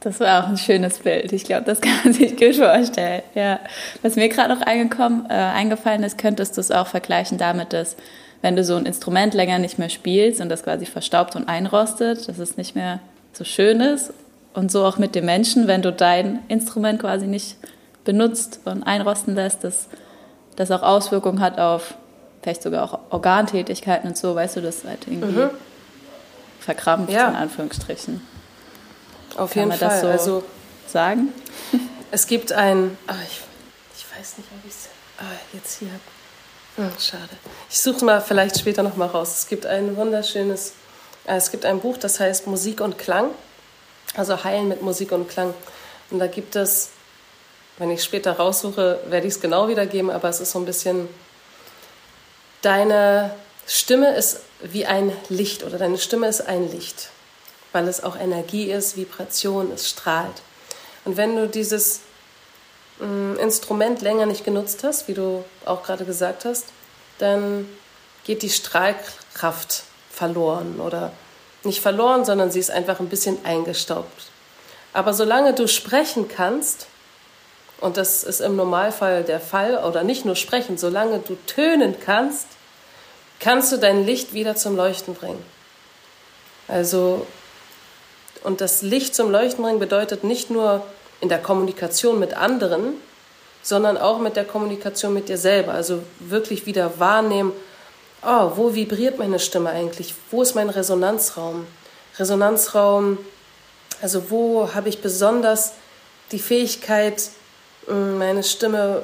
Das 0.00 0.18
war 0.18 0.42
auch 0.44 0.48
ein 0.48 0.56
schönes 0.56 0.98
Bild. 0.98 1.32
Ich 1.32 1.44
glaube, 1.44 1.64
das 1.64 1.80
kann 1.80 1.92
man 2.04 2.12
sich 2.14 2.36
gut 2.36 2.56
vorstellen. 2.56 3.22
Ja. 3.34 3.60
Was 4.02 4.16
mir 4.16 4.28
gerade 4.28 4.54
noch 4.54 4.62
äh, 4.66 5.32
eingefallen 5.32 6.02
ist, 6.02 6.18
könntest 6.18 6.56
du 6.56 6.60
es 6.60 6.70
auch 6.70 6.86
vergleichen 6.86 7.38
damit, 7.38 7.72
dass 7.72 7.96
wenn 8.42 8.56
du 8.56 8.64
so 8.64 8.76
ein 8.76 8.86
Instrument 8.86 9.34
länger 9.34 9.58
nicht 9.58 9.78
mehr 9.78 9.90
spielst 9.90 10.40
und 10.40 10.48
das 10.48 10.62
quasi 10.62 10.86
verstaubt 10.86 11.36
und 11.36 11.48
einrostet, 11.48 12.26
dass 12.26 12.38
es 12.38 12.56
nicht 12.56 12.74
mehr 12.74 13.00
so 13.34 13.44
schön 13.44 13.80
ist. 13.80 14.12
Und 14.54 14.72
so 14.72 14.84
auch 14.84 14.98
mit 14.98 15.14
dem 15.14 15.26
Menschen, 15.26 15.68
wenn 15.68 15.82
du 15.82 15.92
dein 15.92 16.40
Instrument 16.48 17.00
quasi 17.00 17.26
nicht 17.26 17.56
benutzt 18.04 18.60
und 18.64 18.82
einrosten 18.82 19.34
lässt, 19.34 19.62
dass 19.62 19.88
das 20.56 20.70
auch 20.70 20.82
Auswirkungen 20.82 21.40
hat 21.40 21.58
auf 21.58 21.94
vielleicht 22.42 22.62
sogar 22.62 22.84
auch 22.84 22.98
Organtätigkeiten 23.10 24.08
und 24.08 24.16
so, 24.16 24.34
weißt 24.34 24.56
du, 24.56 24.62
das 24.62 24.84
halt 24.84 25.06
irgendwie 25.06 25.40
mhm. 25.40 25.50
verkrampft, 26.58 27.12
ja. 27.12 27.28
in 27.28 27.36
Anführungsstrichen. 27.36 28.20
Auf 29.36 29.52
Kann 29.52 29.70
jeden 29.70 29.78
Fall. 29.78 29.88
Das 29.88 30.00
so 30.00 30.06
also, 30.08 30.44
sagen? 30.86 31.32
Es 32.12 32.26
gibt 32.26 32.50
ein, 32.50 32.98
oh, 33.06 33.12
ich, 33.24 33.40
ich 33.96 34.18
weiß 34.18 34.38
nicht, 34.38 34.48
ob 34.50 34.64
ich 34.68 34.72
es 34.72 34.88
oh, 35.20 35.56
jetzt 35.56 35.78
hier 35.78 35.90
habe. 35.90 36.00
Hm, 36.88 36.98
schade. 36.98 37.28
Ich 37.68 37.80
suche 37.80 38.04
mal 38.04 38.20
vielleicht 38.20 38.58
später 38.58 38.82
noch 38.82 38.96
mal 38.96 39.06
raus. 39.06 39.38
Es 39.38 39.48
gibt 39.48 39.64
ein 39.64 39.96
wunderschönes, 39.96 40.72
äh, 41.26 41.36
es 41.36 41.52
gibt 41.52 41.64
ein 41.64 41.78
Buch, 41.80 41.96
das 41.98 42.18
heißt 42.18 42.48
Musik 42.48 42.80
und 42.80 42.98
Klang, 42.98 43.30
also 44.16 44.42
Heilen 44.42 44.66
mit 44.68 44.82
Musik 44.82 45.12
und 45.12 45.28
Klang. 45.28 45.54
Und 46.10 46.18
da 46.18 46.26
gibt 46.26 46.56
es, 46.56 46.90
wenn 47.78 47.90
ich 47.90 48.02
später 48.02 48.32
raussuche, 48.32 49.00
werde 49.06 49.26
ich 49.26 49.34
es 49.34 49.40
genau 49.40 49.68
wiedergeben, 49.68 50.10
aber 50.10 50.28
es 50.28 50.40
ist 50.40 50.52
so 50.52 50.58
ein 50.58 50.64
bisschen, 50.64 51.08
deine 52.62 53.30
Stimme 53.66 54.16
ist 54.16 54.40
wie 54.62 54.86
ein 54.86 55.12
Licht 55.28 55.64
oder 55.64 55.78
deine 55.78 55.98
Stimme 55.98 56.26
ist 56.26 56.40
ein 56.40 56.70
Licht, 56.70 57.10
weil 57.72 57.88
es 57.88 58.02
auch 58.02 58.16
Energie 58.18 58.70
ist, 58.70 58.96
Vibration, 58.96 59.72
es 59.72 59.88
strahlt. 59.88 60.42
Und 61.04 61.16
wenn 61.16 61.36
du 61.36 61.48
dieses 61.48 62.00
Instrument 63.40 64.02
länger 64.02 64.26
nicht 64.26 64.44
genutzt 64.44 64.84
hast, 64.84 65.08
wie 65.08 65.14
du 65.14 65.42
auch 65.64 65.82
gerade 65.82 66.04
gesagt 66.04 66.44
hast, 66.44 66.66
dann 67.18 67.66
geht 68.24 68.42
die 68.42 68.50
Strahlkraft 68.50 69.84
verloren 70.10 70.80
oder 70.80 71.12
nicht 71.64 71.80
verloren, 71.80 72.24
sondern 72.24 72.50
sie 72.50 72.60
ist 72.60 72.70
einfach 72.70 73.00
ein 73.00 73.08
bisschen 73.08 73.42
eingestaubt. 73.44 74.24
Aber 74.92 75.14
solange 75.14 75.54
du 75.54 75.66
sprechen 75.68 76.28
kannst, 76.28 76.86
und 77.80 77.96
das 77.96 78.24
ist 78.24 78.40
im 78.40 78.56
Normalfall 78.56 79.24
der 79.24 79.40
Fall, 79.40 79.82
oder 79.84 80.02
nicht 80.02 80.26
nur 80.26 80.36
sprechen, 80.36 80.76
solange 80.76 81.20
du 81.20 81.36
tönen 81.46 81.96
kannst, 81.98 82.46
kannst 83.38 83.72
du 83.72 83.78
dein 83.78 84.04
Licht 84.04 84.34
wieder 84.34 84.56
zum 84.56 84.76
Leuchten 84.76 85.14
bringen. 85.14 85.42
Also, 86.68 87.26
und 88.42 88.60
das 88.60 88.82
Licht 88.82 89.14
zum 89.14 89.30
Leuchten 89.30 89.62
bringen 89.62 89.78
bedeutet 89.78 90.24
nicht 90.24 90.50
nur 90.50 90.84
in 91.20 91.28
der 91.28 91.38
Kommunikation 91.38 92.18
mit 92.18 92.34
anderen, 92.34 92.94
sondern 93.62 93.98
auch 93.98 94.18
mit 94.18 94.36
der 94.36 94.44
Kommunikation 94.44 95.12
mit 95.12 95.28
dir 95.28 95.38
selber. 95.38 95.72
Also 95.72 96.02
wirklich 96.18 96.66
wieder 96.66 96.98
wahrnehmen, 96.98 97.52
oh, 98.22 98.52
wo 98.56 98.74
vibriert 98.74 99.18
meine 99.18 99.38
Stimme 99.38 99.70
eigentlich? 99.70 100.14
Wo 100.30 100.42
ist 100.42 100.54
mein 100.54 100.70
Resonanzraum? 100.70 101.66
Resonanzraum, 102.18 103.18
also 104.02 104.30
wo 104.30 104.74
habe 104.74 104.88
ich 104.88 105.02
besonders 105.02 105.72
die 106.32 106.38
Fähigkeit, 106.38 107.30
mm, 107.86 108.18
meine 108.18 108.42
Stimme 108.42 109.02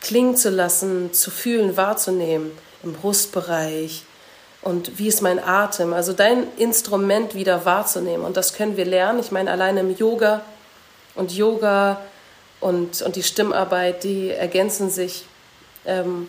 klingen 0.00 0.36
zu 0.36 0.50
lassen, 0.50 1.12
zu 1.12 1.30
fühlen, 1.30 1.76
wahrzunehmen, 1.76 2.52
im 2.82 2.92
Brustbereich. 2.92 4.04
Und 4.62 4.98
wie 4.98 5.08
ist 5.08 5.22
mein 5.22 5.42
Atem? 5.42 5.92
Also 5.94 6.12
dein 6.12 6.46
Instrument 6.56 7.34
wieder 7.34 7.64
wahrzunehmen. 7.64 8.24
Und 8.24 8.36
das 8.36 8.52
können 8.52 8.76
wir 8.76 8.84
lernen. 8.84 9.18
Ich 9.20 9.30
meine, 9.30 9.50
allein 9.50 9.76
im 9.78 9.96
Yoga 9.96 10.42
und 11.14 11.32
Yoga 11.32 12.00
und, 12.60 13.00
und 13.00 13.16
die 13.16 13.22
Stimmarbeit, 13.22 14.04
die 14.04 14.30
ergänzen 14.30 14.90
sich 14.90 15.24
ähm, 15.86 16.28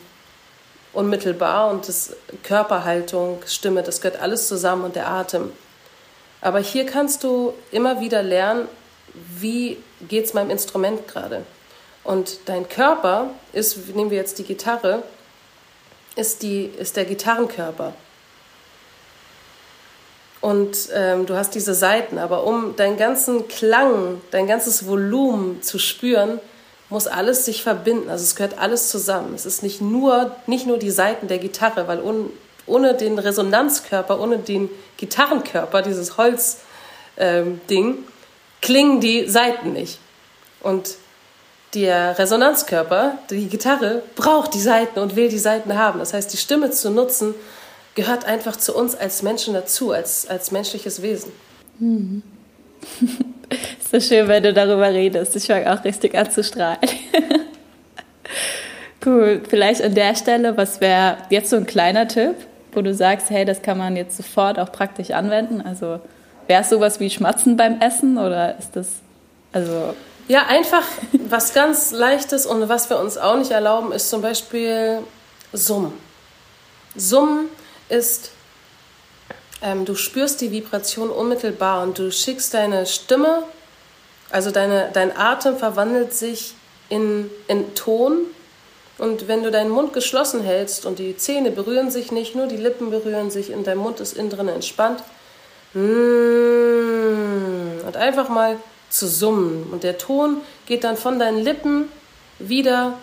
unmittelbar 0.93 1.71
und 1.71 1.87
das 1.87 2.15
Körperhaltung, 2.43 3.41
Stimme, 3.45 3.83
das 3.83 4.01
gehört 4.01 4.21
alles 4.21 4.47
zusammen 4.47 4.85
und 4.85 4.95
der 4.95 5.09
Atem. 5.09 5.51
Aber 6.41 6.59
hier 6.59 6.85
kannst 6.85 7.23
du 7.23 7.53
immer 7.71 7.99
wieder 7.99 8.23
lernen, 8.23 8.67
wie 9.13 9.77
geht 10.07 10.25
es 10.25 10.33
meinem 10.33 10.49
Instrument 10.49 11.07
gerade. 11.07 11.43
Und 12.03 12.39
dein 12.45 12.67
Körper 12.67 13.29
ist, 13.53 13.89
nehmen 13.89 14.09
wir 14.09 14.17
jetzt 14.17 14.39
die 14.39 14.43
Gitarre, 14.43 15.03
ist, 16.15 16.41
die, 16.41 16.65
ist 16.65 16.97
der 16.97 17.05
Gitarrenkörper. 17.05 17.93
Und 20.41 20.89
ähm, 20.93 21.27
du 21.27 21.35
hast 21.35 21.53
diese 21.53 21.75
Seiten, 21.75 22.17
aber 22.17 22.43
um 22.45 22.75
deinen 22.75 22.97
ganzen 22.97 23.47
Klang, 23.47 24.21
dein 24.31 24.47
ganzes 24.47 24.87
Volumen 24.87 25.61
zu 25.61 25.77
spüren, 25.77 26.39
muss 26.89 27.07
alles 27.07 27.45
sich 27.45 27.63
verbinden. 27.63 28.09
Also 28.09 28.23
es 28.23 28.35
gehört 28.35 28.57
alles 28.57 28.89
zusammen. 28.89 29.33
Es 29.35 29.45
ist 29.45 29.61
nicht 29.61 29.81
nur, 29.81 30.35
nicht 30.47 30.65
nur 30.65 30.77
die 30.77 30.91
Seiten 30.91 31.27
der 31.27 31.37
Gitarre, 31.37 31.87
weil 31.87 32.01
un, 32.01 32.31
ohne 32.65 32.95
den 32.95 33.19
Resonanzkörper, 33.19 34.19
ohne 34.19 34.39
den 34.39 34.69
Gitarrenkörper, 34.97 35.83
dieses 35.83 36.17
Holzding, 36.17 36.57
ähm, 37.17 37.97
klingen 38.61 38.99
die 38.99 39.29
Seiten 39.29 39.73
nicht. 39.73 39.99
Und 40.61 40.95
der 41.73 42.17
Resonanzkörper, 42.17 43.17
die 43.29 43.47
Gitarre, 43.47 44.03
braucht 44.15 44.53
die 44.53 44.61
Seiten 44.61 44.99
und 44.99 45.15
will 45.15 45.29
die 45.29 45.39
Seiten 45.39 45.77
haben. 45.77 45.99
Das 45.99 46.13
heißt, 46.13 46.33
die 46.33 46.37
Stimme 46.37 46.71
zu 46.71 46.89
nutzen, 46.89 47.33
gehört 47.95 48.25
einfach 48.25 48.55
zu 48.55 48.75
uns 48.75 48.95
als 48.95 49.21
Menschen 49.21 49.53
dazu, 49.53 49.91
als, 49.91 50.27
als 50.29 50.51
menschliches 50.51 51.01
Wesen. 51.01 51.31
Hm. 51.79 52.23
ist 53.79 53.91
so 53.91 53.99
schön, 53.99 54.27
wenn 54.27 54.43
du 54.43 54.53
darüber 54.53 54.89
redest. 54.89 55.35
Ich 55.35 55.47
fange 55.47 55.71
auch 55.71 55.83
richtig 55.83 56.15
an 56.15 56.31
zu 56.31 56.43
strahlen. 56.43 56.79
cool. 59.05 59.41
Vielleicht 59.47 59.81
an 59.81 59.93
der 59.93 60.15
Stelle, 60.15 60.55
was 60.57 60.79
wäre 60.81 61.17
jetzt 61.29 61.49
so 61.49 61.57
ein 61.57 61.65
kleiner 61.65 62.07
Tipp, 62.07 62.35
wo 62.71 62.81
du 62.81 62.93
sagst, 62.93 63.29
hey, 63.29 63.45
das 63.45 63.61
kann 63.61 63.77
man 63.77 63.95
jetzt 63.95 64.17
sofort 64.17 64.57
auch 64.57 64.71
praktisch 64.71 65.11
anwenden? 65.11 65.61
Also 65.61 65.99
wäre 66.47 66.61
es 66.61 66.69
sowas 66.69 66.99
wie 66.99 67.09
Schmatzen 67.09 67.57
beim 67.57 67.79
Essen 67.81 68.17
oder 68.17 68.57
ist 68.57 68.75
das, 68.75 68.87
also... 69.51 69.93
Ja, 70.27 70.45
einfach 70.47 70.83
was 71.29 71.53
ganz 71.53 71.91
Leichtes 71.91 72.45
und 72.45 72.69
was 72.69 72.89
wir 72.89 72.99
uns 72.99 73.17
auch 73.17 73.37
nicht 73.37 73.51
erlauben, 73.51 73.91
ist 73.91 74.09
zum 74.09 74.21
Beispiel 74.21 74.99
Summen. 75.51 75.91
Summen 76.95 77.49
ist, 77.91 78.31
ähm, 79.61 79.85
du 79.85 79.95
spürst 79.95 80.41
die 80.41 80.51
Vibration 80.51 81.09
unmittelbar 81.09 81.83
und 81.83 81.99
du 81.99 82.11
schickst 82.11 82.53
deine 82.53 82.85
Stimme, 82.85 83.43
also 84.31 84.49
deine, 84.49 84.89
dein 84.93 85.15
Atem 85.15 85.57
verwandelt 85.57 86.13
sich 86.13 86.55
in, 86.89 87.29
in 87.47 87.75
Ton. 87.75 88.25
Und 88.97 89.27
wenn 89.27 89.43
du 89.43 89.51
deinen 89.51 89.69
Mund 89.69 89.93
geschlossen 89.93 90.41
hältst 90.43 90.85
und 90.85 90.99
die 90.99 91.17
Zähne 91.17 91.51
berühren 91.51 91.91
sich 91.91 92.11
nicht, 92.11 92.35
nur 92.35 92.47
die 92.47 92.57
Lippen 92.57 92.91
berühren 92.91 93.31
sich 93.31 93.53
und 93.53 93.67
dein 93.67 93.77
Mund 93.77 93.99
ist 93.99 94.13
innen 94.13 94.29
drin 94.29 94.47
entspannt, 94.47 95.03
mm, 95.73 95.79
und 97.85 97.97
einfach 97.97 98.29
mal 98.29 98.57
zu 98.89 99.07
summen. 99.07 99.67
Und 99.71 99.83
der 99.83 99.97
Ton 99.97 100.37
geht 100.65 100.83
dann 100.83 100.97
von 100.97 101.19
deinen 101.19 101.39
Lippen 101.39 101.89
wieder 102.39 102.93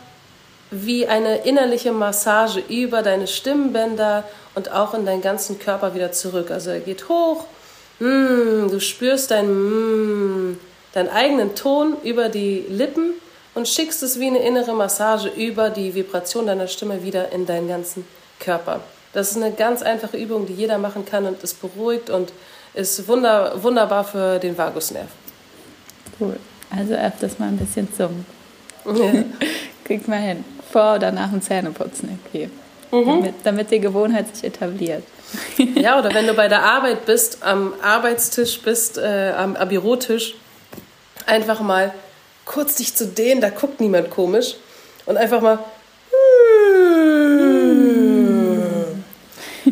wie 0.70 1.06
eine 1.06 1.38
innerliche 1.38 1.92
Massage 1.92 2.62
über 2.68 3.02
deine 3.02 3.26
Stimmbänder 3.26 4.24
und 4.54 4.70
auch 4.70 4.94
in 4.94 5.06
deinen 5.06 5.22
ganzen 5.22 5.58
Körper 5.58 5.94
wieder 5.94 6.12
zurück. 6.12 6.50
Also 6.50 6.70
er 6.70 6.80
geht 6.80 7.08
hoch, 7.08 7.44
mm, 8.00 8.68
du 8.68 8.80
spürst 8.80 9.30
dein, 9.30 9.48
mm, 9.48 10.58
deinen 10.92 11.08
eigenen 11.08 11.54
Ton 11.54 11.96
über 12.02 12.28
die 12.28 12.64
Lippen 12.68 13.14
und 13.54 13.68
schickst 13.68 14.02
es 14.02 14.20
wie 14.20 14.26
eine 14.26 14.40
innere 14.40 14.74
Massage 14.74 15.28
über 15.28 15.70
die 15.70 15.94
Vibration 15.94 16.46
deiner 16.46 16.68
Stimme 16.68 17.02
wieder 17.02 17.32
in 17.32 17.46
deinen 17.46 17.68
ganzen 17.68 18.04
Körper. 18.38 18.80
Das 19.12 19.30
ist 19.30 19.36
eine 19.36 19.52
ganz 19.52 19.82
einfache 19.82 20.16
Übung, 20.16 20.46
die 20.46 20.52
jeder 20.52 20.78
machen 20.78 21.04
kann 21.04 21.26
und 21.26 21.42
ist 21.42 21.60
beruhigt 21.60 22.10
und 22.10 22.32
ist 22.74 23.08
wunder, 23.08 23.62
wunderbar 23.62 24.04
für 24.04 24.38
den 24.38 24.56
Vagusnerv. 24.56 25.08
Cool. 26.20 26.36
Also 26.70 26.94
öfters 26.94 27.38
mal 27.38 27.48
ein 27.48 27.56
bisschen 27.56 27.88
zum. 27.92 28.24
Ja. 28.84 29.24
Kriegt 29.84 30.06
man 30.06 30.20
hin. 30.20 30.44
Vor 30.70 30.96
oder 30.96 31.12
nach 31.12 31.30
dem 31.30 31.40
Zähneputzen 31.42 32.18
okay. 32.26 32.50
Mhm. 32.90 33.06
Damit, 33.06 33.34
damit 33.44 33.70
die 33.70 33.80
Gewohnheit 33.80 34.34
sich 34.34 34.44
etabliert. 34.44 35.02
Ja, 35.74 35.98
oder 35.98 36.14
wenn 36.14 36.26
du 36.26 36.32
bei 36.32 36.48
der 36.48 36.62
Arbeit 36.62 37.04
bist, 37.04 37.42
am 37.42 37.74
Arbeitstisch 37.82 38.60
bist, 38.62 38.96
äh, 38.96 39.32
am, 39.36 39.56
am 39.56 39.68
Bürotisch, 39.68 40.34
einfach 41.26 41.60
mal 41.60 41.92
kurz 42.44 42.76
dich 42.76 42.94
zu 42.94 43.06
dehnen, 43.06 43.40
da 43.40 43.50
guckt 43.50 43.80
niemand 43.80 44.10
komisch. 44.10 44.56
Und 45.06 45.16
einfach 45.16 45.40
mal. 45.40 45.58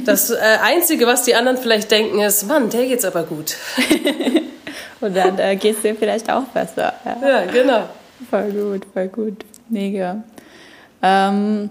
Das 0.04 0.30
äh, 0.30 0.36
Einzige, 0.62 1.06
was 1.06 1.24
die 1.24 1.34
anderen 1.34 1.56
vielleicht 1.56 1.90
denken, 1.90 2.20
ist, 2.20 2.46
Mann, 2.46 2.68
der 2.70 2.86
geht's 2.86 3.04
aber 3.04 3.22
gut. 3.24 3.56
Und 5.00 5.16
dann 5.16 5.38
äh, 5.38 5.56
geht's 5.56 5.82
dir 5.82 5.96
vielleicht 5.96 6.30
auch 6.30 6.44
besser. 6.44 6.92
Ja, 7.04 7.28
ja 7.28 7.44
genau. 7.46 7.88
Voll 8.30 8.52
gut, 8.52 8.86
voll 8.92 9.08
gut. 9.08 9.44
Mega. 9.68 10.22
Ähm, 11.02 11.70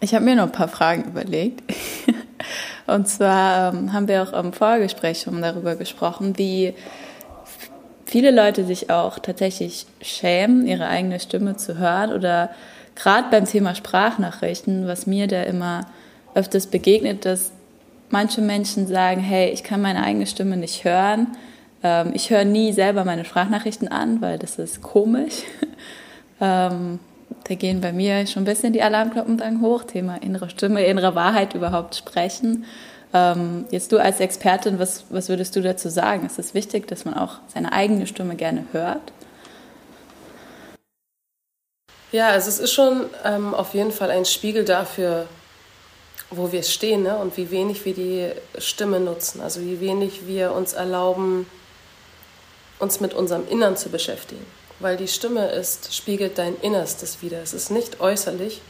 ich 0.00 0.14
habe 0.14 0.24
mir 0.24 0.36
noch 0.36 0.44
ein 0.44 0.52
paar 0.52 0.68
Fragen 0.68 1.04
überlegt. 1.04 1.62
Und 2.86 3.08
zwar 3.08 3.74
ähm, 3.74 3.92
haben 3.92 4.08
wir 4.08 4.22
auch 4.22 4.32
im 4.32 4.52
Vorgespräch 4.52 5.22
schon 5.22 5.42
darüber 5.42 5.74
gesprochen, 5.74 6.38
wie 6.38 6.74
viele 8.04 8.30
Leute 8.30 8.64
sich 8.64 8.90
auch 8.90 9.18
tatsächlich 9.18 9.86
schämen, 10.00 10.66
ihre 10.66 10.86
eigene 10.86 11.18
Stimme 11.18 11.56
zu 11.56 11.78
hören 11.78 12.12
oder 12.12 12.50
gerade 12.94 13.28
beim 13.30 13.44
Thema 13.44 13.74
Sprachnachrichten, 13.74 14.86
was 14.86 15.06
mir 15.06 15.26
da 15.26 15.42
immer 15.42 15.86
öfters 16.34 16.68
begegnet, 16.68 17.24
dass 17.24 17.50
manche 18.10 18.40
Menschen 18.40 18.86
sagen, 18.86 19.20
hey, 19.20 19.50
ich 19.50 19.64
kann 19.64 19.82
meine 19.82 20.02
eigene 20.02 20.26
Stimme 20.26 20.56
nicht 20.56 20.84
hören. 20.84 21.28
Ähm, 21.82 22.12
ich 22.14 22.30
höre 22.30 22.44
nie 22.44 22.72
selber 22.72 23.04
meine 23.04 23.24
Sprachnachrichten 23.24 23.88
an, 23.88 24.20
weil 24.20 24.38
das 24.38 24.58
ist 24.58 24.82
komisch. 24.82 25.42
ähm, 26.40 27.00
da 27.48 27.54
gehen 27.54 27.80
bei 27.80 27.92
mir 27.92 28.26
schon 28.26 28.42
ein 28.42 28.46
bisschen 28.46 28.72
die 28.72 28.82
Alarmglocken 28.82 29.38
dann 29.38 29.60
hoch, 29.60 29.84
Thema 29.84 30.20
innere 30.22 30.50
Stimme, 30.50 30.84
innere 30.84 31.14
Wahrheit 31.14 31.54
überhaupt 31.54 31.94
sprechen. 31.94 32.64
Ähm, 33.14 33.66
jetzt 33.70 33.92
du 33.92 33.98
als 33.98 34.20
Expertin, 34.20 34.78
was, 34.78 35.04
was 35.10 35.28
würdest 35.28 35.54
du 35.54 35.62
dazu 35.62 35.88
sagen? 35.88 36.26
Ist 36.26 36.38
es 36.38 36.54
wichtig, 36.54 36.88
dass 36.88 37.04
man 37.04 37.14
auch 37.14 37.38
seine 37.46 37.72
eigene 37.72 38.06
Stimme 38.06 38.34
gerne 38.34 38.64
hört? 38.72 39.12
Ja, 42.10 42.28
also 42.28 42.48
es 42.48 42.58
ist 42.58 42.72
schon 42.72 43.06
ähm, 43.24 43.54
auf 43.54 43.74
jeden 43.74 43.92
Fall 43.92 44.10
ein 44.10 44.24
Spiegel 44.24 44.64
dafür, 44.64 45.26
wo 46.30 46.50
wir 46.50 46.62
stehen 46.62 47.04
ne? 47.04 47.16
und 47.16 47.36
wie 47.36 47.50
wenig 47.50 47.84
wir 47.84 47.94
die 47.94 48.30
Stimme 48.58 48.98
nutzen. 48.98 49.40
Also 49.40 49.60
wie 49.60 49.80
wenig 49.80 50.26
wir 50.26 50.52
uns 50.52 50.72
erlauben, 50.72 51.46
uns 52.80 53.00
mit 53.00 53.14
unserem 53.14 53.46
Innern 53.48 53.76
zu 53.76 53.88
beschäftigen 53.88 54.44
weil 54.80 54.96
die 54.96 55.08
Stimme 55.08 55.48
ist, 55.50 55.94
spiegelt 55.94 56.38
dein 56.38 56.56
Innerstes 56.60 57.22
wieder. 57.22 57.42
Es 57.42 57.54
ist 57.54 57.70
nicht 57.70 58.00
äußerlich, 58.00 58.60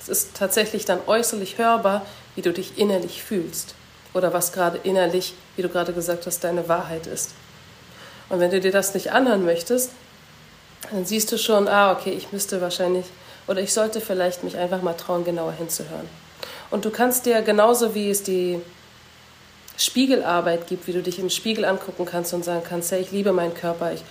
es 0.00 0.08
ist 0.08 0.36
tatsächlich 0.36 0.84
dann 0.84 1.00
äußerlich 1.06 1.58
hörbar, 1.58 2.06
wie 2.34 2.42
du 2.42 2.52
dich 2.52 2.78
innerlich 2.78 3.22
fühlst 3.22 3.74
oder 4.14 4.32
was 4.32 4.52
gerade 4.52 4.78
innerlich, 4.82 5.34
wie 5.56 5.62
du 5.62 5.68
gerade 5.68 5.92
gesagt 5.92 6.26
hast, 6.26 6.44
deine 6.44 6.68
Wahrheit 6.68 7.06
ist. 7.06 7.30
Und 8.28 8.40
wenn 8.40 8.50
du 8.50 8.60
dir 8.60 8.72
das 8.72 8.94
nicht 8.94 9.12
anhören 9.12 9.44
möchtest, 9.44 9.90
dann 10.90 11.04
siehst 11.04 11.32
du 11.32 11.38
schon, 11.38 11.68
ah, 11.68 11.92
okay, 11.92 12.10
ich 12.10 12.32
müsste 12.32 12.60
wahrscheinlich 12.60 13.06
oder 13.46 13.60
ich 13.60 13.72
sollte 13.72 14.00
vielleicht 14.00 14.44
mich 14.44 14.56
einfach 14.56 14.82
mal 14.82 14.94
trauen, 14.94 15.24
genauer 15.24 15.52
hinzuhören. 15.52 16.08
Und 16.70 16.84
du 16.84 16.90
kannst 16.90 17.26
dir 17.26 17.42
genauso 17.42 17.94
wie 17.94 18.10
es 18.10 18.22
die 18.22 18.60
Spiegelarbeit 19.76 20.66
gibt, 20.66 20.86
wie 20.86 20.92
du 20.92 21.02
dich 21.02 21.18
im 21.18 21.30
Spiegel 21.30 21.64
angucken 21.64 22.06
kannst 22.06 22.32
und 22.34 22.44
sagen 22.44 22.62
kannst, 22.66 22.90
hey, 22.90 23.00
ich 23.00 23.12
liebe 23.12 23.32
meinen 23.32 23.54
Körper, 23.54 23.92
ich 23.92 24.02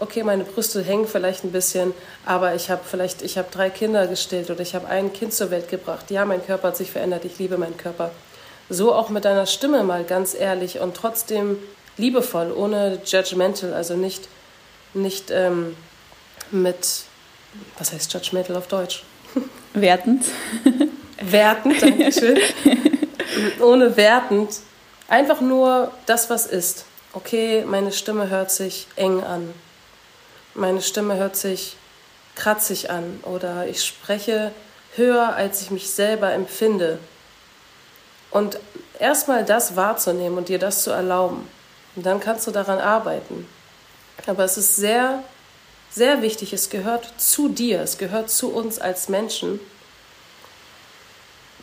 okay, 0.00 0.22
meine 0.22 0.44
Brüste 0.44 0.82
hängen 0.82 1.06
vielleicht 1.06 1.44
ein 1.44 1.52
bisschen, 1.52 1.92
aber 2.24 2.54
ich 2.54 2.70
habe 2.70 2.82
vielleicht, 2.84 3.22
ich 3.22 3.38
habe 3.38 3.48
drei 3.50 3.70
Kinder 3.70 4.06
gestillt 4.06 4.50
oder 4.50 4.60
ich 4.60 4.74
habe 4.74 4.88
ein 4.88 5.12
Kind 5.12 5.32
zur 5.32 5.50
Welt 5.50 5.68
gebracht. 5.68 6.10
Ja, 6.10 6.24
mein 6.24 6.44
Körper 6.44 6.68
hat 6.68 6.76
sich 6.76 6.90
verändert, 6.90 7.24
ich 7.24 7.38
liebe 7.38 7.58
meinen 7.58 7.76
Körper. 7.76 8.10
So 8.68 8.94
auch 8.94 9.08
mit 9.08 9.24
deiner 9.24 9.46
Stimme 9.46 9.82
mal 9.82 10.04
ganz 10.04 10.34
ehrlich 10.34 10.80
und 10.80 10.96
trotzdem 10.96 11.58
liebevoll, 11.96 12.52
ohne 12.52 13.00
judgmental, 13.04 13.74
also 13.74 13.96
nicht, 13.96 14.28
nicht 14.94 15.30
ähm, 15.30 15.76
mit, 16.50 17.02
was 17.78 17.92
heißt 17.92 18.12
judgmental 18.12 18.56
auf 18.56 18.68
Deutsch? 18.68 19.04
Wertend. 19.74 20.24
wertend, 21.20 21.82
danke 21.82 22.12
schön. 22.18 22.38
ohne 23.60 23.96
wertend. 23.96 24.50
Einfach 25.08 25.40
nur 25.40 25.90
das, 26.06 26.30
was 26.30 26.46
ist. 26.46 26.84
Okay, 27.12 27.64
meine 27.66 27.90
Stimme 27.90 28.28
hört 28.28 28.50
sich 28.50 28.86
eng 28.96 29.22
an 29.22 29.52
meine 30.54 30.82
Stimme 30.82 31.16
hört 31.16 31.36
sich 31.36 31.76
kratzig 32.34 32.90
an 32.90 33.20
oder 33.24 33.66
ich 33.66 33.84
spreche 33.84 34.52
höher, 34.96 35.34
als 35.34 35.62
ich 35.62 35.70
mich 35.70 35.90
selber 35.90 36.32
empfinde. 36.32 36.98
Und 38.30 38.58
erstmal 38.98 39.44
das 39.44 39.76
wahrzunehmen 39.76 40.38
und 40.38 40.48
dir 40.48 40.58
das 40.58 40.84
zu 40.84 40.90
erlauben. 40.90 41.48
Und 41.96 42.06
dann 42.06 42.20
kannst 42.20 42.46
du 42.46 42.50
daran 42.50 42.78
arbeiten. 42.78 43.46
Aber 44.26 44.44
es 44.44 44.56
ist 44.56 44.76
sehr, 44.76 45.22
sehr 45.90 46.22
wichtig, 46.22 46.52
es 46.52 46.70
gehört 46.70 47.12
zu 47.16 47.48
dir, 47.48 47.80
es 47.80 47.98
gehört 47.98 48.30
zu 48.30 48.52
uns 48.52 48.78
als 48.78 49.08
Menschen, 49.08 49.60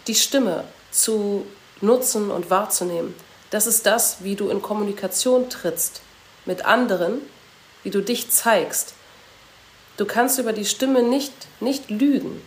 die 0.08 0.16
Stimme 0.16 0.64
zu 0.92 1.46
nutzen 1.82 2.32
und 2.32 2.50
wahrzunehmen. 2.50 3.14
Das 3.50 3.68
ist 3.68 3.86
das, 3.86 4.18
wie 4.24 4.36
du 4.36 4.50
in 4.50 4.62
Kommunikation 4.62 5.50
trittst 5.50 6.02
mit 6.46 6.66
anderen 6.66 7.22
wie 7.88 7.90
du 7.90 8.02
dich 8.02 8.30
zeigst. 8.30 8.96
Du 9.96 10.04
kannst 10.04 10.40
über 10.40 10.52
die 10.52 10.66
Stimme 10.66 11.04
nicht, 11.04 11.32
nicht 11.62 11.90
lügen. 11.90 12.42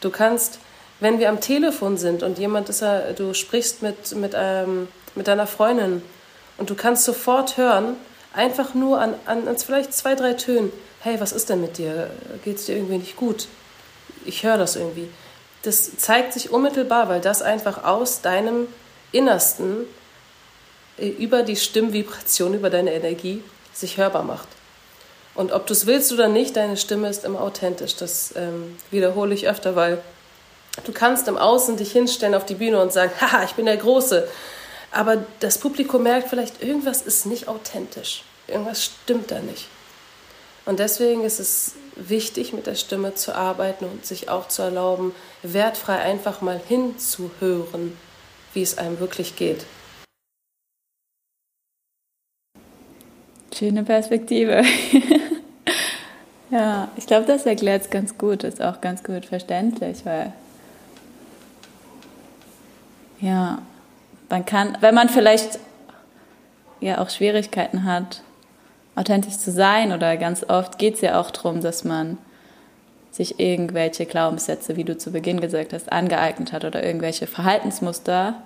Du 0.00 0.08
kannst, 0.08 0.60
wenn 1.00 1.18
wir 1.18 1.30
am 1.30 1.40
Telefon 1.40 1.96
sind 1.96 2.22
und 2.22 2.38
jemand 2.38 2.68
ist, 2.68 2.84
du 3.16 3.34
sprichst 3.34 3.82
mit, 3.82 4.14
mit, 4.14 4.34
ähm, 4.36 4.86
mit 5.16 5.26
deiner 5.26 5.48
Freundin 5.48 6.00
und 6.58 6.70
du 6.70 6.76
kannst 6.76 7.04
sofort 7.04 7.56
hören, 7.56 7.96
einfach 8.32 8.74
nur 8.74 9.00
an, 9.00 9.14
an, 9.26 9.48
an 9.48 9.58
vielleicht 9.58 9.92
zwei, 9.94 10.14
drei 10.14 10.34
Tönen, 10.34 10.70
hey, 11.00 11.18
was 11.18 11.32
ist 11.32 11.48
denn 11.48 11.60
mit 11.60 11.78
dir? 11.78 12.10
Geht 12.44 12.58
es 12.58 12.66
dir 12.66 12.76
irgendwie 12.76 12.98
nicht 12.98 13.16
gut? 13.16 13.48
Ich 14.24 14.44
höre 14.44 14.58
das 14.58 14.76
irgendwie. 14.76 15.08
Das 15.62 15.96
zeigt 15.96 16.34
sich 16.34 16.52
unmittelbar, 16.52 17.08
weil 17.08 17.20
das 17.20 17.42
einfach 17.42 17.82
aus 17.82 18.20
deinem 18.20 18.68
Innersten 19.10 19.86
äh, 20.98 21.08
über 21.08 21.42
die 21.42 21.56
Stimmvibration, 21.56 22.54
über 22.54 22.70
deine 22.70 22.92
Energie 22.92 23.42
sich 23.72 23.96
hörbar 23.96 24.22
macht. 24.22 24.46
Und 25.38 25.52
ob 25.52 25.68
du 25.68 25.72
es 25.72 25.86
willst 25.86 26.10
oder 26.10 26.26
nicht, 26.26 26.56
deine 26.56 26.76
Stimme 26.76 27.08
ist 27.08 27.24
immer 27.24 27.40
authentisch. 27.40 27.94
Das 27.94 28.34
ähm, 28.34 28.76
wiederhole 28.90 29.32
ich 29.32 29.48
öfter, 29.48 29.76
weil 29.76 30.02
du 30.82 30.90
kannst 30.90 31.28
im 31.28 31.38
Außen 31.38 31.76
dich 31.76 31.92
hinstellen 31.92 32.34
auf 32.34 32.44
die 32.44 32.56
Bühne 32.56 32.82
und 32.82 32.92
sagen, 32.92 33.12
haha, 33.20 33.44
ich 33.44 33.52
bin 33.52 33.66
der 33.66 33.76
Große. 33.76 34.26
Aber 34.90 35.18
das 35.38 35.58
Publikum 35.58 36.02
merkt 36.02 36.28
vielleicht, 36.28 36.60
irgendwas 36.60 37.02
ist 37.02 37.24
nicht 37.24 37.46
authentisch. 37.46 38.24
Irgendwas 38.48 38.84
stimmt 38.84 39.30
da 39.30 39.38
nicht. 39.38 39.68
Und 40.66 40.80
deswegen 40.80 41.22
ist 41.22 41.38
es 41.38 41.74
wichtig, 41.94 42.52
mit 42.52 42.66
der 42.66 42.74
Stimme 42.74 43.14
zu 43.14 43.32
arbeiten 43.32 43.84
und 43.84 44.04
sich 44.04 44.28
auch 44.28 44.48
zu 44.48 44.62
erlauben, 44.62 45.14
wertfrei 45.44 46.00
einfach 46.00 46.40
mal 46.40 46.60
hinzuhören, 46.66 47.96
wie 48.54 48.62
es 48.62 48.76
einem 48.76 48.98
wirklich 48.98 49.36
geht. 49.36 49.66
Schöne 53.58 53.82
Perspektive. 53.82 54.62
ja, 56.50 56.88
ich 56.96 57.06
glaube, 57.06 57.26
das 57.26 57.44
erklärt 57.44 57.82
es 57.82 57.90
ganz 57.90 58.16
gut, 58.16 58.44
ist 58.44 58.62
auch 58.62 58.80
ganz 58.80 59.02
gut 59.02 59.26
verständlich, 59.26 60.06
weil 60.06 60.32
ja, 63.20 63.60
man 64.28 64.44
kann, 64.44 64.78
wenn 64.78 64.94
man 64.94 65.08
vielleicht 65.08 65.58
ja 66.78 67.00
auch 67.00 67.10
Schwierigkeiten 67.10 67.82
hat, 67.82 68.22
authentisch 68.94 69.38
zu 69.38 69.50
sein 69.50 69.90
oder 69.90 70.16
ganz 70.16 70.44
oft 70.44 70.78
geht 70.78 70.94
es 70.94 71.00
ja 71.00 71.20
auch 71.20 71.32
darum, 71.32 71.60
dass 71.60 71.82
man 71.82 72.16
sich 73.10 73.40
irgendwelche 73.40 74.06
Glaubenssätze, 74.06 74.76
wie 74.76 74.84
du 74.84 74.96
zu 74.96 75.10
Beginn 75.10 75.40
gesagt 75.40 75.72
hast, 75.72 75.90
angeeignet 75.90 76.52
hat 76.52 76.64
oder 76.64 76.84
irgendwelche 76.84 77.26
Verhaltensmuster, 77.26 78.40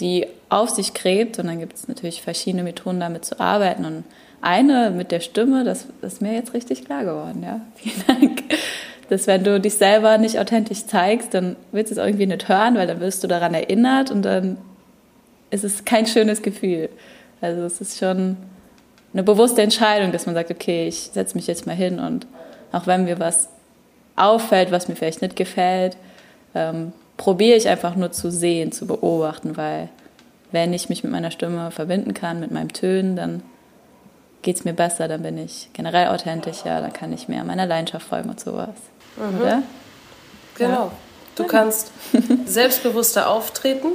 die 0.00 0.26
auf 0.48 0.70
sich 0.70 0.94
gräbt. 0.94 1.38
Und 1.38 1.48
dann 1.48 1.58
gibt 1.58 1.74
es 1.74 1.86
natürlich 1.86 2.22
verschiedene 2.22 2.62
Methoden, 2.62 3.00
damit 3.00 3.26
zu 3.26 3.38
arbeiten. 3.40 3.84
Und 3.84 4.04
eine 4.40 4.90
mit 4.90 5.10
der 5.10 5.20
Stimme, 5.20 5.64
das 5.64 5.86
ist 6.02 6.22
mir 6.22 6.32
jetzt 6.32 6.54
richtig 6.54 6.84
klar 6.84 7.04
geworden, 7.04 7.42
ja. 7.42 7.60
Vielen 7.76 8.04
Dank. 8.06 8.42
Dass 9.08 9.26
wenn 9.26 9.42
du 9.42 9.58
dich 9.58 9.74
selber 9.74 10.18
nicht 10.18 10.38
authentisch 10.38 10.84
zeigst, 10.86 11.32
dann 11.32 11.56
willst 11.72 11.90
du 11.90 11.98
es 11.98 12.04
irgendwie 12.04 12.26
nicht 12.26 12.48
hören, 12.48 12.76
weil 12.76 12.86
dann 12.86 13.00
wirst 13.00 13.24
du 13.24 13.28
daran 13.28 13.54
erinnert 13.54 14.10
und 14.10 14.22
dann 14.22 14.58
ist 15.50 15.64
es 15.64 15.84
kein 15.84 16.06
schönes 16.06 16.42
Gefühl. 16.42 16.90
Also 17.40 17.62
es 17.62 17.80
ist 17.80 17.98
schon 17.98 18.36
eine 19.12 19.22
bewusste 19.22 19.62
Entscheidung, 19.62 20.12
dass 20.12 20.26
man 20.26 20.34
sagt, 20.34 20.50
okay, 20.50 20.86
ich 20.88 21.10
setze 21.12 21.36
mich 21.36 21.46
jetzt 21.46 21.66
mal 21.66 21.74
hin 21.74 21.98
und 21.98 22.26
auch 22.72 22.86
wenn 22.86 23.04
mir 23.04 23.18
was 23.18 23.48
auffällt, 24.16 24.70
was 24.70 24.88
mir 24.88 24.96
vielleicht 24.96 25.22
nicht 25.22 25.36
gefällt, 25.36 25.96
ähm, 26.54 26.92
probiere 27.16 27.56
ich 27.56 27.68
einfach 27.68 27.96
nur 27.96 28.12
zu 28.12 28.30
sehen, 28.30 28.72
zu 28.72 28.86
beobachten, 28.86 29.56
weil 29.56 29.88
wenn 30.52 30.72
ich 30.72 30.88
mich 30.88 31.02
mit 31.02 31.12
meiner 31.12 31.30
Stimme 31.30 31.70
verbinden 31.70 32.14
kann, 32.14 32.40
mit 32.40 32.50
meinem 32.50 32.72
Tönen, 32.72 33.16
dann 33.16 33.42
geht 34.42 34.56
es 34.56 34.64
mir 34.64 34.72
besser, 34.72 35.08
dann 35.08 35.22
bin 35.22 35.38
ich 35.38 35.68
generell 35.72 36.08
authentischer, 36.08 36.80
dann 36.80 36.92
kann 36.92 37.12
ich 37.12 37.28
mehr 37.28 37.44
meiner 37.44 37.66
Leidenschaft 37.66 38.06
folgen 38.06 38.30
und 38.30 38.40
sowas. 38.40 38.70
Mhm. 39.16 39.40
Oder? 39.40 39.62
Genau. 40.56 40.84
Ja. 40.86 40.92
Du 41.36 41.44
kannst 41.44 41.92
selbstbewusster 42.46 43.28
auftreten, 43.30 43.88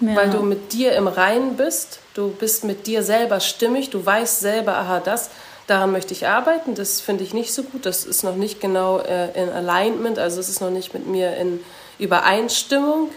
ja. 0.00 0.16
weil 0.16 0.30
du 0.30 0.42
mit 0.42 0.72
dir 0.72 0.94
im 0.94 1.08
Reinen 1.08 1.56
bist. 1.56 2.00
Du 2.14 2.30
bist 2.30 2.64
mit 2.64 2.86
dir 2.86 3.02
selber 3.02 3.40
stimmig. 3.40 3.90
Du 3.90 4.04
weißt 4.04 4.40
selber, 4.40 4.76
aha, 4.76 5.00
das, 5.00 5.30
daran 5.66 5.92
möchte 5.92 6.14
ich 6.14 6.26
arbeiten. 6.26 6.74
Das 6.74 7.00
finde 7.00 7.24
ich 7.24 7.34
nicht 7.34 7.52
so 7.52 7.62
gut. 7.62 7.84
Das 7.84 8.04
ist 8.04 8.22
noch 8.22 8.36
nicht 8.36 8.60
genau 8.60 8.98
äh, 8.98 9.30
in 9.40 9.50
Alignment, 9.50 10.18
also 10.18 10.40
es 10.40 10.48
ist 10.48 10.60
noch 10.60 10.70
nicht 10.70 10.94
mit 10.94 11.06
mir 11.06 11.36
in 11.36 11.60
Übereinstimmung. 11.98 13.10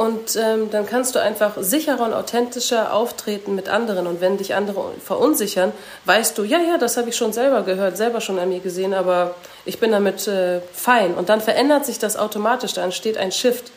Und 0.00 0.34
ähm, 0.36 0.70
dann 0.70 0.86
kannst 0.86 1.14
du 1.14 1.18
einfach 1.18 1.58
sicherer 1.60 2.06
und 2.06 2.14
authentischer 2.14 2.94
auftreten 2.94 3.54
mit 3.54 3.68
anderen. 3.68 4.06
Und 4.06 4.22
wenn 4.22 4.38
dich 4.38 4.54
andere 4.54 4.92
verunsichern, 5.04 5.72
weißt 6.06 6.38
du, 6.38 6.44
ja, 6.44 6.58
ja, 6.58 6.78
das 6.78 6.96
habe 6.96 7.10
ich 7.10 7.16
schon 7.16 7.34
selber 7.34 7.64
gehört, 7.64 7.98
selber 7.98 8.22
schon 8.22 8.38
an 8.38 8.48
mir 8.48 8.60
gesehen, 8.60 8.94
aber 8.94 9.34
ich 9.66 9.78
bin 9.78 9.92
damit 9.92 10.26
äh, 10.26 10.60
fein. 10.72 11.12
Und 11.12 11.28
dann 11.28 11.42
verändert 11.42 11.84
sich 11.84 11.98
das 11.98 12.16
automatisch, 12.16 12.72
da 12.72 12.82
entsteht 12.82 13.18
ein 13.18 13.30
Shift. 13.30 13.72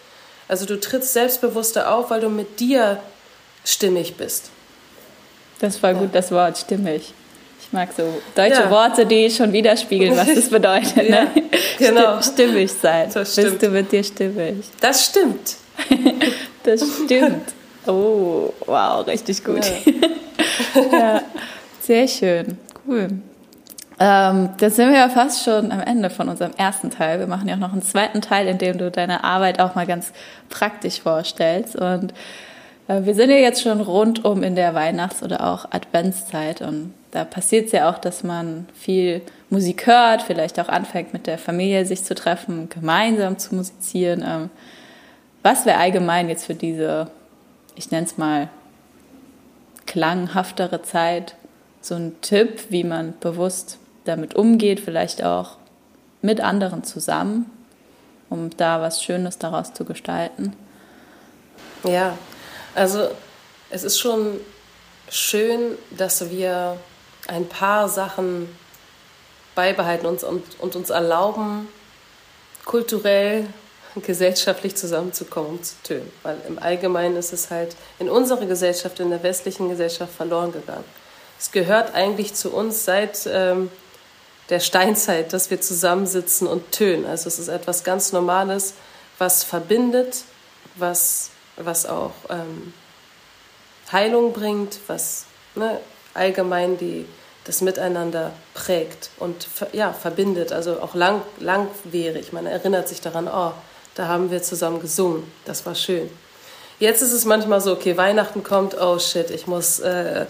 Also 0.47 0.65
du 0.65 0.79
trittst 0.79 1.11
selbstbewusster 1.11 1.93
auf, 1.93 2.09
weil 2.09 2.21
du 2.21 2.29
mit 2.29 2.61
dir 2.61 2.99
stimmig 3.65 4.15
bist. 4.15 4.49
Das 5.59 5.83
war 5.83 5.91
ja. 5.91 5.99
gut, 5.99 6.15
das 6.15 6.31
Wort 6.31 6.57
stimmig. 6.57 7.13
Ich 7.61 7.73
mag 7.73 7.89
so 7.97 8.03
deutsche 8.33 8.61
ja. 8.61 8.71
Worte, 8.71 9.05
die 9.05 9.29
schon 9.29 9.51
widerspiegeln, 9.51 10.15
was 10.15 10.33
das 10.33 10.47
bedeutet. 10.49 11.09
ja, 11.09 11.25
ne? 11.25 11.31
genau. 11.77 12.21
Stimmig 12.21 12.71
sein. 12.71 13.11
Das 13.13 13.33
stimmt. 13.33 13.49
Bist 13.49 13.63
du 13.63 13.67
mit 13.67 13.91
dir 13.91 14.05
stimmig? 14.05 14.63
Das 14.79 15.03
stimmt. 15.03 15.57
das 16.63 16.81
stimmt. 17.03 17.53
Oh, 17.85 18.53
wow, 18.65 19.05
richtig 19.05 19.43
gut. 19.43 19.65
Ja. 20.75 20.91
ja 20.91 21.21
sehr 21.81 22.07
schön, 22.07 22.57
cool. 22.87 23.09
Ähm, 23.99 24.49
da 24.57 24.69
sind 24.69 24.89
wir 24.89 24.97
ja 24.97 25.09
fast 25.09 25.43
schon 25.43 25.71
am 25.71 25.81
Ende 25.81 26.09
von 26.09 26.27
unserem 26.29 26.53
ersten 26.57 26.89
Teil. 26.89 27.19
Wir 27.19 27.27
machen 27.27 27.47
ja 27.47 27.55
auch 27.55 27.59
noch 27.59 27.73
einen 27.73 27.83
zweiten 27.83 28.21
Teil, 28.21 28.47
in 28.47 28.57
dem 28.57 28.77
du 28.77 28.89
deine 28.89 29.23
Arbeit 29.23 29.59
auch 29.59 29.75
mal 29.75 29.85
ganz 29.85 30.11
praktisch 30.49 31.01
vorstellst. 31.01 31.75
Und 31.75 32.13
äh, 32.87 33.01
wir 33.03 33.13
sind 33.15 33.29
ja 33.29 33.37
jetzt 33.37 33.61
schon 33.61 33.81
rundum 33.81 34.43
in 34.43 34.55
der 34.55 34.73
Weihnachts- 34.73 35.23
oder 35.23 35.45
auch 35.47 35.65
Adventszeit. 35.71 36.61
Und 36.61 36.93
da 37.11 37.23
passiert 37.23 37.67
es 37.67 37.71
ja 37.71 37.89
auch, 37.89 37.99
dass 37.99 38.23
man 38.23 38.67
viel 38.73 39.21
Musik 39.49 39.85
hört, 39.85 40.23
vielleicht 40.23 40.59
auch 40.59 40.69
anfängt, 40.69 41.13
mit 41.13 41.27
der 41.27 41.37
Familie 41.37 41.85
sich 41.85 42.03
zu 42.03 42.15
treffen, 42.15 42.69
gemeinsam 42.69 43.37
zu 43.37 43.55
musizieren. 43.55 44.23
Ähm, 44.25 44.49
was 45.43 45.65
wäre 45.65 45.77
allgemein 45.77 46.29
jetzt 46.29 46.45
für 46.45 46.55
diese, 46.55 47.11
ich 47.75 47.91
nenne 47.91 48.07
es 48.07 48.17
mal, 48.17 48.49
klanghaftere 49.85 50.81
Zeit 50.81 51.35
so 51.81 51.95
ein 51.95 52.15
Tipp, 52.21 52.67
wie 52.69 52.85
man 52.85 53.13
bewusst 53.19 53.77
damit 54.05 54.35
umgeht, 54.35 54.79
vielleicht 54.79 55.23
auch 55.23 55.57
mit 56.21 56.39
anderen 56.41 56.83
zusammen, 56.83 57.51
um 58.29 58.49
da 58.55 58.81
was 58.81 59.03
Schönes 59.03 59.37
daraus 59.37 59.73
zu 59.73 59.83
gestalten? 59.83 60.55
Ja, 61.83 62.17
also 62.73 63.09
es 63.69 63.83
ist 63.83 63.99
schon 63.99 64.39
schön, 65.09 65.77
dass 65.91 66.31
wir 66.31 66.77
ein 67.27 67.47
paar 67.47 67.89
Sachen 67.89 68.47
beibehalten 69.55 70.05
uns 70.05 70.23
und, 70.23 70.59
und 70.59 70.75
uns 70.75 70.89
erlauben, 70.89 71.67
kulturell 72.65 73.45
gesellschaftlich 74.01 74.75
zusammenzukommen 74.75 75.51
und 75.51 75.65
zu 75.65 75.75
tönen. 75.83 76.11
Weil 76.23 76.37
im 76.47 76.59
Allgemeinen 76.59 77.15
ist 77.15 77.33
es 77.33 77.51
halt 77.51 77.75
in 77.99 78.09
unserer 78.09 78.45
Gesellschaft, 78.45 78.99
in 78.99 79.09
der 79.09 79.23
westlichen 79.23 79.69
Gesellschaft 79.69 80.13
verloren 80.13 80.51
gegangen. 80.51 80.85
Es 81.39 81.51
gehört 81.51 81.93
eigentlich 81.93 82.33
zu 82.33 82.51
uns 82.53 82.85
seit 82.85 83.27
ähm, 83.31 83.69
der 84.49 84.59
Steinzeit, 84.59 85.33
dass 85.33 85.49
wir 85.49 85.61
zusammensitzen 85.61 86.47
und 86.47 86.71
tönen. 86.71 87.05
Also 87.05 87.27
es 87.27 87.39
ist 87.39 87.47
etwas 87.47 87.83
ganz 87.83 88.11
Normales, 88.11 88.73
was 89.17 89.43
verbindet, 89.43 90.23
was, 90.75 91.31
was 91.57 91.85
auch 91.85 92.11
ähm, 92.29 92.73
Heilung 93.91 94.33
bringt, 94.33 94.79
was 94.87 95.25
ne, 95.55 95.79
allgemein 96.13 96.77
die, 96.77 97.05
das 97.45 97.61
Miteinander 97.61 98.31
prägt 98.53 99.09
und 99.17 99.47
ja, 99.71 99.93
verbindet, 99.93 100.51
also 100.51 100.81
auch 100.81 100.95
lang, 100.95 101.21
langwierig. 101.39 102.33
Man 102.33 102.45
erinnert 102.45 102.87
sich 102.87 103.01
daran, 103.01 103.27
oh, 103.27 103.53
da 103.95 104.07
haben 104.07 104.31
wir 104.31 104.41
zusammen 104.41 104.79
gesungen. 104.79 105.23
Das 105.45 105.65
war 105.65 105.75
schön. 105.75 106.09
Jetzt 106.79 107.01
ist 107.01 107.11
es 107.11 107.25
manchmal 107.25 107.61
so, 107.61 107.71
okay, 107.71 107.95
Weihnachten 107.97 108.43
kommt, 108.43 108.79
oh 108.79 108.99
shit, 108.99 109.29
ich 109.29 109.47
muss, 109.47 109.79
äh, 109.79 110.25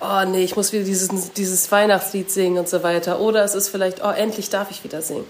oh 0.00 0.24
nee, 0.26 0.44
ich 0.44 0.56
muss 0.56 0.72
wieder 0.72 0.84
dieses, 0.84 1.32
dieses 1.32 1.70
Weihnachtslied 1.70 2.30
singen 2.30 2.58
und 2.58 2.68
so 2.68 2.82
weiter. 2.82 3.20
Oder 3.20 3.44
es 3.44 3.54
ist 3.54 3.68
vielleicht, 3.68 4.04
oh, 4.04 4.10
endlich 4.10 4.50
darf 4.50 4.70
ich 4.70 4.84
wieder 4.84 5.00
singen. 5.00 5.26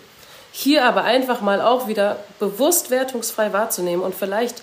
Hier 0.52 0.84
aber 0.84 1.04
einfach 1.04 1.40
mal 1.40 1.60
auch 1.60 1.88
wieder 1.88 2.18
bewusst 2.38 2.90
wertungsfrei 2.90 3.52
wahrzunehmen 3.52 4.02
und 4.02 4.14
vielleicht 4.14 4.62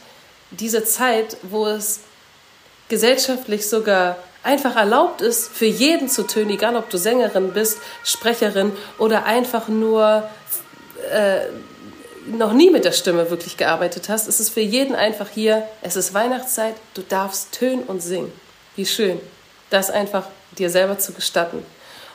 diese 0.52 0.84
Zeit, 0.84 1.38
wo 1.44 1.68
es 1.68 2.02
gesellschaftlich 2.90 3.70
sogar 3.70 4.18
einfach 4.44 4.76
erlaubt 4.76 5.22
ist, 5.22 5.50
für 5.50 5.66
jeden 5.66 6.10
zu 6.10 6.24
tönen, 6.24 6.50
egal 6.50 6.76
ob 6.76 6.90
du 6.90 6.98
Sängerin 6.98 7.54
bist, 7.54 7.78
Sprecherin 8.04 8.72
oder 8.98 9.26
einfach 9.26 9.68
nur 9.68 10.24
äh, 11.12 11.42
noch 12.28 12.54
nie 12.54 12.70
mit 12.70 12.86
der 12.86 12.92
Stimme 12.92 13.30
wirklich 13.30 13.58
gearbeitet 13.58 14.10
hast, 14.10 14.28
ist 14.28 14.40
es 14.40 14.50
für 14.50 14.62
jeden 14.62 14.96
einfach 14.96 15.30
hier, 15.30 15.68
es 15.82 15.96
ist 15.96 16.14
Weihnachtszeit, 16.14 16.76
du 16.94 17.02
darfst 17.02 17.52
tönen 17.52 17.84
und 17.84 18.02
singen. 18.02 18.32
Wie 18.76 18.86
schön, 18.86 19.20
das 19.70 19.90
einfach 19.90 20.28
dir 20.58 20.70
selber 20.70 21.00
zu 21.00 21.14
gestatten. 21.14 21.64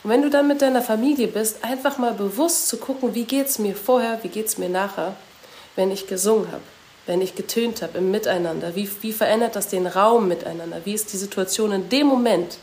Und 0.03 0.11
wenn 0.11 0.23
du 0.23 0.31
dann 0.31 0.47
mit 0.47 0.63
deiner 0.63 0.83
Familie 0.83 1.27
bist, 1.27 1.65
einfach 1.65 1.99
mal 1.99 2.13
bewusst 2.13 2.69
zu 2.69 2.77
gucken, 2.77 3.15
wie 3.15 3.25
geht 3.25 3.49
es 3.49 3.59
mir 3.59 3.75
vorher, 3.75 4.21
wie 4.23 4.29
geht 4.29 4.47
es 4.47 4.59
mir 4.59 4.69
nachher, 4.69 5.17
wenn 5.75 5.91
ich 5.91 6.07
gesungen 6.07 6.51
habe, 6.53 6.63
wenn 7.07 7.21
ich 7.21 7.35
getönt 7.35 7.83
habe 7.83 7.99
im 7.99 8.11
Miteinander, 8.11 8.75
wie, 8.77 8.89
wie 9.01 9.13
verändert 9.13 9.57
das 9.57 9.69
den 9.69 9.87
Raum 9.87 10.29
miteinander, 10.29 10.81
wie 10.85 10.95
ist 10.95 11.13
die 11.13 11.17
Situation 11.17 11.73
in 11.73 11.89
dem 11.89 12.07
Moment. 12.07 12.59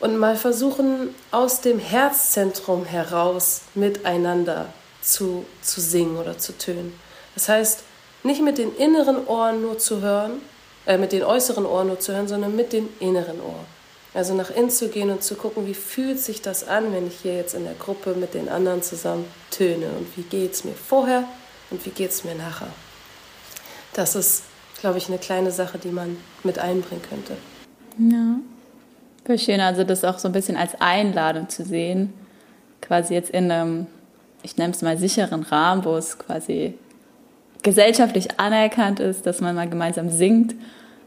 Und 0.00 0.18
mal 0.18 0.36
versuchen, 0.36 1.14
aus 1.30 1.60
dem 1.60 1.78
Herzzentrum 1.78 2.84
heraus 2.84 3.62
miteinander 3.74 4.72
zu, 5.02 5.44
zu 5.60 5.80
singen 5.80 6.16
oder 6.16 6.38
zu 6.38 6.56
tönen. 6.56 6.94
Das 7.34 7.48
heißt, 7.48 7.82
nicht 8.22 8.42
mit 8.42 8.58
den 8.58 8.74
inneren 8.76 9.26
Ohren 9.26 9.62
nur 9.62 9.78
zu 9.78 10.00
hören, 10.00 10.40
äh, 10.86 10.96
mit 10.96 11.12
den 11.12 11.24
äußeren 11.24 11.66
Ohren 11.66 11.88
nur 11.88 12.00
zu 12.00 12.14
hören, 12.14 12.28
sondern 12.28 12.56
mit 12.56 12.72
den 12.72 12.88
inneren 13.00 13.40
Ohren. 13.40 13.66
Also 14.14 14.34
nach 14.34 14.50
innen 14.50 14.70
zu 14.70 14.88
gehen 14.88 15.10
und 15.10 15.22
zu 15.22 15.34
gucken, 15.36 15.66
wie 15.66 15.74
fühlt 15.74 16.18
sich 16.18 16.42
das 16.42 16.68
an, 16.68 16.92
wenn 16.92 17.06
ich 17.06 17.20
hier 17.22 17.34
jetzt 17.34 17.54
in 17.54 17.64
der 17.64 17.74
Gruppe 17.74 18.14
mit 18.14 18.34
den 18.34 18.48
anderen 18.48 18.82
zusammen 18.82 19.24
töne 19.50 19.88
und 19.98 20.16
wie 20.16 20.22
geht 20.22 20.52
es 20.52 20.64
mir 20.64 20.74
vorher 20.74 21.24
und 21.70 21.84
wie 21.86 21.90
geht 21.90 22.10
es 22.10 22.22
mir 22.22 22.34
nachher. 22.34 22.68
Das 23.94 24.14
ist, 24.14 24.44
glaube 24.80 24.98
ich, 24.98 25.08
eine 25.08 25.18
kleine 25.18 25.50
Sache, 25.50 25.78
die 25.78 25.88
man 25.88 26.18
mit 26.44 26.58
einbringen 26.58 27.02
könnte. 27.08 27.36
Ja, 27.98 28.36
voll 29.24 29.38
schön. 29.38 29.60
Also 29.60 29.82
das 29.84 30.04
auch 30.04 30.18
so 30.18 30.28
ein 30.28 30.32
bisschen 30.32 30.56
als 30.56 30.78
Einladung 30.78 31.48
zu 31.48 31.64
sehen, 31.64 32.12
quasi 32.82 33.14
jetzt 33.14 33.30
in 33.30 33.50
einem 33.50 33.86
ich 34.42 34.56
nenne 34.56 34.72
es 34.72 34.82
mal, 34.82 34.98
sicheren 34.98 35.42
Rahmen, 35.42 35.84
wo 35.84 35.96
es 35.96 36.18
quasi 36.18 36.74
gesellschaftlich 37.62 38.40
anerkannt 38.40 39.00
ist, 39.00 39.26
dass 39.26 39.40
man 39.40 39.54
mal 39.54 39.68
gemeinsam 39.68 40.08
singt, 40.08 40.54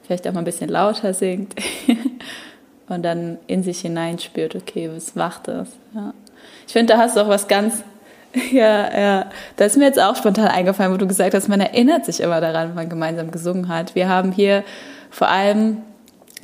vielleicht 0.04 0.28
auch 0.28 0.34
mal 0.34 0.40
ein 0.40 0.46
bisschen 0.46 0.70
lauter 0.70 1.14
singt 1.14 1.54
und 2.88 3.04
dann 3.04 3.38
in 3.48 3.64
sich 3.64 3.82
hineinspürt, 3.82 4.56
okay, 4.56 4.90
was 4.94 5.16
macht 5.16 5.48
das? 5.48 5.70
Ja. 5.94 6.14
Ich 6.66 6.74
finde, 6.74 6.94
da 6.94 7.00
hast 7.00 7.18
du 7.18 7.22
auch 7.22 7.28
was 7.28 7.48
ganz, 7.48 7.84
ja, 8.52 8.98
ja, 8.98 9.30
das 9.58 9.74
ist 9.74 9.78
mir 9.78 9.86
jetzt 9.86 10.00
auch 10.00 10.16
spontan 10.16 10.48
eingefallen, 10.48 10.94
wo 10.94 10.98
du 10.98 11.08
gesagt 11.08 11.34
hast, 11.34 11.48
man 11.50 11.60
erinnert 11.60 12.06
sich 12.06 12.22
immer 12.22 12.40
daran, 12.40 12.70
wenn 12.70 12.76
man 12.76 12.90
gemeinsam 12.90 13.32
gesungen 13.32 13.68
hat. 13.68 13.96
Wir 13.96 14.08
haben 14.08 14.32
hier 14.32 14.64
vor 15.10 15.30
allem 15.30 15.80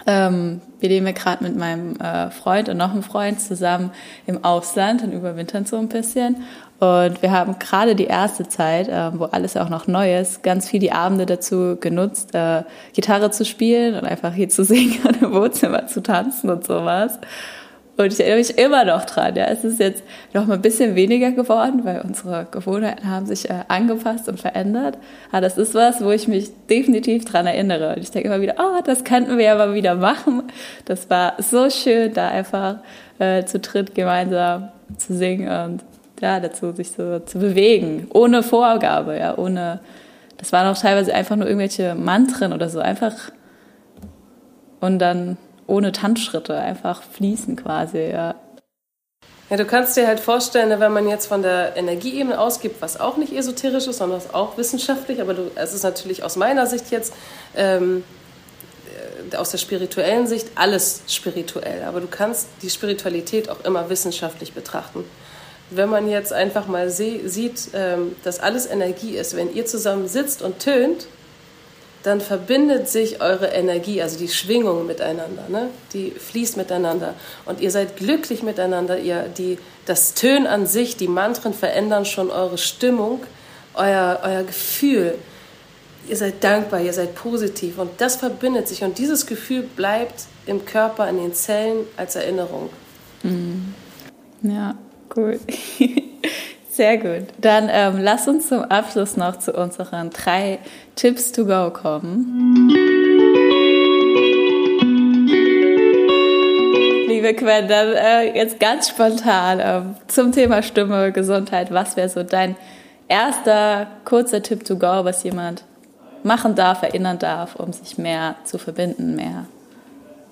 ähm, 0.08 0.62
wir 0.80 0.90
leben 0.90 1.06
ja 1.06 1.12
gerade 1.12 1.44
mit 1.44 1.56
meinem 1.56 1.96
äh, 1.98 2.32
Freund 2.32 2.70
und 2.70 2.78
noch 2.78 2.92
einem 2.92 3.04
Freund 3.04 3.40
zusammen 3.40 3.92
im 4.26 4.44
Ausland 4.44 5.04
und 5.04 5.12
überwintern 5.12 5.66
so 5.66 5.78
ein 5.78 5.88
bisschen. 5.88 6.44
Und 6.82 7.22
wir 7.22 7.30
haben 7.30 7.60
gerade 7.60 7.94
die 7.94 8.06
erste 8.06 8.48
Zeit, 8.48 8.90
äh, 8.90 9.12
wo 9.14 9.26
alles 9.26 9.56
auch 9.56 9.70
noch 9.70 9.86
neu 9.86 10.18
ist, 10.18 10.42
ganz 10.42 10.68
viel 10.68 10.80
die 10.80 10.92
Abende 10.92 11.28
dazu 11.28 11.78
genutzt, 11.80 12.34
äh, 12.34 12.64
Gitarre 12.94 13.30
zu 13.30 13.46
spielen 13.46 13.94
und 13.94 14.04
einfach 14.04 14.34
hier 14.34 14.50
zu 14.50 14.64
singen 14.66 14.98
und 15.08 15.22
im 15.22 15.32
Wohnzimmer 15.32 15.86
zu 15.86 16.02
tanzen 16.02 16.50
und 16.50 16.66
sowas. 16.66 17.20
Und 17.98 18.12
ich 18.12 18.20
erinnere 18.20 18.40
mich 18.40 18.58
immer 18.58 18.84
noch 18.84 19.06
dran. 19.06 19.36
Ja. 19.36 19.46
Es 19.46 19.64
ist 19.64 19.80
jetzt 19.80 20.04
noch 20.34 20.48
mal 20.48 20.56
ein 20.56 20.62
bisschen 20.64 20.96
weniger 20.96 21.32
geworden, 21.32 21.82
weil 21.84 22.02
unsere 22.02 22.48
Gewohnheiten 22.50 23.08
haben 23.08 23.28
sich 23.28 23.48
äh, 23.48 23.60
angepasst 23.68 24.28
und 24.28 24.40
verändert. 24.40 24.98
Aber 25.32 25.42
das 25.42 25.60
ist 25.60 25.76
was, 25.76 26.04
wo 26.04 26.10
ich 26.10 26.28
mich 26.28 26.50
definitiv 26.68 27.26
dran 27.26 27.46
erinnere. 27.46 27.96
Und 27.96 28.02
ich 28.02 28.10
denke 28.10 28.28
immer 28.28 28.42
wieder, 28.42 28.56
oh, 28.58 28.82
das 28.84 29.04
könnten 29.04 29.38
wir 29.38 29.46
ja 29.46 29.56
mal 29.56 29.76
wieder 29.76 29.94
machen. 29.94 30.46
Das 30.86 31.12
war 31.12 31.34
so 31.38 31.70
schön, 31.70 32.12
da 32.16 32.30
einfach 32.30 32.78
äh, 33.20 33.46
zu 33.46 33.60
dritt 33.60 33.94
gemeinsam 33.94 34.70
zu 34.98 35.16
singen 35.16 35.48
und 35.48 35.91
ja, 36.22 36.40
dazu 36.40 36.72
sich 36.72 36.92
so 36.92 37.20
zu 37.20 37.40
bewegen, 37.40 38.08
ohne 38.14 38.44
Vorgabe, 38.44 39.18
ja, 39.18 39.38
ohne, 39.38 39.80
das 40.38 40.52
waren 40.52 40.68
auch 40.68 40.80
teilweise 40.80 41.14
einfach 41.14 41.36
nur 41.36 41.48
irgendwelche 41.48 41.96
Mantren 41.96 42.54
oder 42.54 42.70
so, 42.70 42.80
einfach 42.80 43.14
und 44.80 45.00
dann 45.00 45.38
ohne 45.68 45.92
Tanzschritte, 45.92 46.56
einfach 46.56 47.02
fließen 47.02 47.56
quasi, 47.56 48.00
ja. 48.12 48.36
Ja, 49.50 49.58
du 49.58 49.66
kannst 49.66 49.98
dir 49.98 50.08
halt 50.08 50.22
vorstellen, 50.22 50.70
ne, 50.70 50.80
wenn 50.80 50.94
man 50.94 51.10
jetzt 51.10 51.26
von 51.26 51.42
der 51.42 51.76
Energieebene 51.76 52.40
ausgibt, 52.40 52.82
was 52.82 53.00
auch 53.00 53.18
nicht 53.18 53.34
esoterisch 53.34 53.88
ist, 53.88 53.98
sondern 53.98 54.22
auch 54.32 54.58
wissenschaftlich, 54.58 55.20
aber 55.22 55.34
du, 55.34 55.52
es 55.56 55.74
ist 55.74 55.84
natürlich 55.84 56.24
aus 56.24 56.38
meiner 56.38 56.68
Sicht 56.68 56.90
jetzt, 56.90 57.14
ähm, 57.56 58.06
äh, 59.32 59.36
aus 59.36 59.52
der 59.52 59.58
spirituellen 59.58 60.26
Sicht, 60.26 60.48
alles 60.56 61.02
spirituell. 61.10 61.84
Aber 61.84 62.00
du 62.00 62.08
kannst 62.08 62.48
die 62.62 62.70
Spiritualität 62.70 63.50
auch 63.50 63.66
immer 63.66 63.90
wissenschaftlich 63.90 64.54
betrachten. 64.54 65.04
Wenn 65.72 65.90
man 65.90 66.10
jetzt 66.10 66.34
einfach 66.34 66.68
mal 66.68 66.90
sieht, 66.90 67.70
ähm, 67.74 68.16
dass 68.24 68.40
alles 68.40 68.70
Energie 68.70 69.16
ist, 69.16 69.36
wenn 69.36 69.54
ihr 69.54 69.66
zusammen 69.66 70.08
sitzt 70.08 70.42
und 70.42 70.60
tönt, 70.60 71.08
dann 72.04 72.20
verbindet 72.20 72.90
sich 72.90 73.22
eure 73.22 73.48
Energie, 73.48 74.02
also 74.02 74.18
die 74.18 74.28
Schwingung 74.28 74.88
miteinander, 74.88 75.46
ne? 75.50 75.70
die 75.94 76.12
fließt 76.12 76.58
miteinander 76.58 77.14
und 77.46 77.62
ihr 77.62 77.72
seid 77.72 77.96
glücklich 77.98 78.44
miteinander. 78.44 78.98
Ihr, 79.00 79.28
die, 79.38 79.60
das 79.86 80.14
Tönen 80.14 80.48
an 80.48 80.66
sich, 80.66 80.98
die 80.98 81.08
Mantren 81.08 81.54
verändern 81.54 82.06
schon 82.06 82.32
eure 82.32 82.58
Stimmung, 82.58 83.22
euer, 83.76 84.20
euer 84.24 84.44
Gefühl. 84.44 85.16
Ihr 86.10 86.18
seid 86.18 86.44
dankbar, 86.44 86.82
ihr 86.82 86.94
seid 86.94 87.14
positiv 87.14 87.78
und 87.78 87.92
das 88.00 88.16
verbindet 88.16 88.68
sich 88.68 88.84
und 88.84 88.98
dieses 88.98 89.28
Gefühl 89.28 89.62
bleibt 89.62 90.26
im 90.48 90.66
Körper, 90.66 91.08
in 91.08 91.18
den 91.18 91.34
Zellen 91.34 91.86
als 91.96 92.16
Erinnerung. 92.16 92.72
Mhm. 93.22 93.76
Ja, 94.42 94.76
cool. 95.16 95.40
Sehr 96.72 96.98
gut. 96.98 97.28
Dann 97.38 97.70
ähm, 97.70 98.00
lass 98.00 98.28
uns 98.28 98.48
zum 98.48 98.64
Abschluss 98.64 99.18
noch 99.18 99.38
zu 99.38 99.54
unseren 99.54 100.10
drei 100.10 100.60
Tipps 100.96 101.32
to 101.32 101.46
go 101.46 101.70
kommen. 101.70 102.70
Liebe 107.08 107.34
Quen, 107.34 107.68
dann 107.68 107.94
äh, 107.94 108.36
jetzt 108.36 108.60
ganz 108.60 108.90
spontan 108.90 109.60
ähm, 109.62 109.96
zum 110.08 110.32
Thema 110.32 110.64
Stimme, 110.64 111.12
Gesundheit. 111.12 111.72
Was 111.72 111.98
wäre 111.98 112.10
so 112.10 112.24
dein 112.24 112.56
erster 113.10 113.88
kurzer 114.06 114.42
Tipp 114.42 114.64
to 114.64 114.78
go, 114.78 115.04
was 115.04 115.24
jemand 115.24 115.66
machen 116.24 116.56
darf, 116.56 116.84
erinnern 116.84 117.20
darf, 117.20 117.58
um 117.58 117.74
sich 117.74 117.98
mehr 117.98 118.36
zu 118.46 118.58
verbinden, 118.58 119.16
mehr 119.16 119.46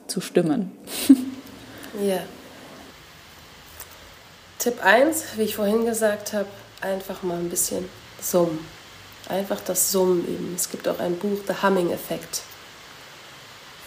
zu 0.07 0.21
stimmen? 0.21 0.71
Ja. 2.07 2.19
Tipp 4.59 4.83
1, 4.83 5.37
wie 5.37 5.43
ich 5.43 5.55
vorhin 5.55 5.85
gesagt 5.85 6.33
habe, 6.33 6.49
einfach 6.81 7.23
mal 7.23 7.37
ein 7.37 7.49
bisschen 7.49 7.89
summen. 8.21 8.67
Einfach 9.29 9.61
das 9.61 9.89
Summen 9.89 10.25
üben. 10.25 10.53
Es 10.53 10.69
gibt 10.69 10.85
auch 10.89 10.99
ein 10.99 11.17
Buch, 11.17 11.39
The 11.47 11.53
Humming 11.63 11.91
Effect 11.93 12.41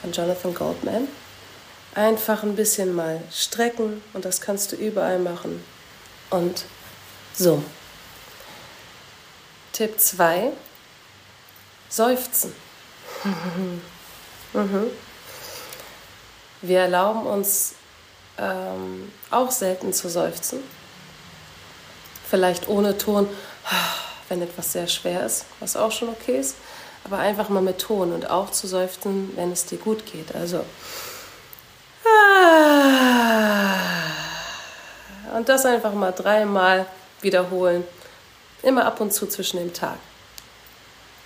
von 0.01 0.13
Jonathan 0.13 0.55
Goldman. 0.55 1.09
Einfach 1.95 2.43
ein 2.43 2.57
bisschen 2.57 2.95
mal 2.95 3.23
strecken 3.31 4.03
und 4.15 4.25
das 4.25 4.41
kannst 4.41 4.73
du 4.73 4.77
überall 4.77 5.19
machen. 5.19 5.63
Und 6.31 6.65
summen. 7.35 7.67
Tipp 9.73 10.01
2, 10.01 10.53
seufzen. 11.89 12.55
Mhm. 14.55 14.91
Wir 16.61 16.81
erlauben 16.81 17.25
uns 17.25 17.75
ähm, 18.39 19.13
auch 19.31 19.51
selten 19.51 19.93
zu 19.93 20.09
seufzen. 20.09 20.61
Vielleicht 22.29 22.69
ohne 22.69 22.97
Ton, 22.97 23.29
wenn 24.29 24.43
etwas 24.43 24.73
sehr 24.73 24.87
schwer 24.87 25.27
ist, 25.27 25.45
was 25.61 25.77
auch 25.77 25.93
schon 25.93 26.09
okay 26.09 26.39
ist, 26.39 26.57
aber 27.05 27.19
einfach 27.19 27.49
mal 27.49 27.63
mit 27.63 27.79
Ton 27.79 28.13
und 28.13 28.31
auch 28.31 28.51
zu 28.51 28.67
seufzen, 28.67 29.33
wenn 29.37 29.53
es 29.53 29.67
dir 29.67 29.79
gut 29.79 30.07
geht. 30.11 30.35
Also 30.35 30.65
und 35.37 35.49
das 35.49 35.67
einfach 35.67 35.93
mal 35.93 36.13
dreimal 36.13 36.87
wiederholen, 37.21 37.85
immer 38.63 38.85
ab 38.87 39.01
und 39.01 39.13
zu 39.13 39.27
zwischen 39.27 39.59
dem 39.59 39.73
Tag. 39.73 39.99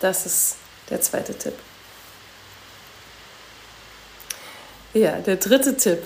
Das 0.00 0.26
ist 0.26 0.56
der 0.90 1.00
zweite 1.00 1.36
Tipp. 1.36 1.54
Ja, 4.94 5.18
der 5.18 5.36
dritte 5.36 5.76
Tipp 5.76 6.02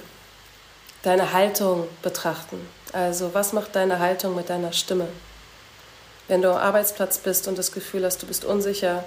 deine 1.02 1.32
Haltung 1.32 1.88
betrachten. 2.02 2.60
Also 2.92 3.34
was 3.34 3.52
macht 3.52 3.74
deine 3.76 3.98
Haltung 3.98 4.34
mit 4.34 4.50
deiner 4.50 4.72
Stimme? 4.72 5.08
Wenn 6.28 6.42
du 6.42 6.50
am 6.50 6.58
Arbeitsplatz 6.58 7.18
bist 7.18 7.48
und 7.48 7.58
das 7.58 7.72
Gefühl 7.72 8.04
hast, 8.04 8.22
du 8.22 8.26
bist 8.26 8.44
unsicher, 8.44 9.04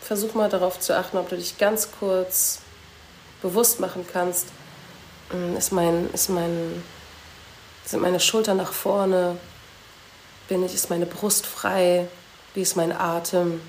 versuch 0.00 0.34
mal 0.34 0.48
darauf 0.48 0.78
zu 0.80 0.96
achten, 0.96 1.18
ob 1.18 1.28
du 1.28 1.36
dich 1.36 1.58
ganz 1.58 1.88
kurz 1.98 2.60
bewusst 3.42 3.80
machen 3.80 4.06
kannst. 4.10 4.46
Hm, 5.30 5.56
ist 5.56 5.72
mein, 5.72 6.10
ist 6.12 6.30
mein, 6.30 6.82
sind 7.84 8.00
meine 8.00 8.20
Schultern 8.20 8.56
nach 8.56 8.72
vorne? 8.72 9.36
Bin 10.48 10.64
ich, 10.64 10.74
ist 10.74 10.90
meine 10.90 11.06
Brust 11.06 11.46
frei? 11.46 12.08
Wie 12.54 12.62
ist 12.62 12.76
mein 12.76 12.92
Atem? 12.92 13.60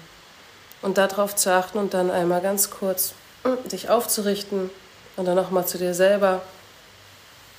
Und 0.81 0.97
darauf 0.97 1.35
zu 1.35 1.51
achten 1.51 1.79
und 1.79 1.93
dann 1.93 2.11
einmal 2.11 2.41
ganz 2.41 2.69
kurz 2.69 3.13
hm, 3.43 3.57
dich 3.69 3.89
aufzurichten 3.89 4.69
und 5.15 5.25
dann 5.25 5.35
nochmal 5.35 5.65
zu 5.65 5.77
dir 5.77 5.93
selber 5.93 6.41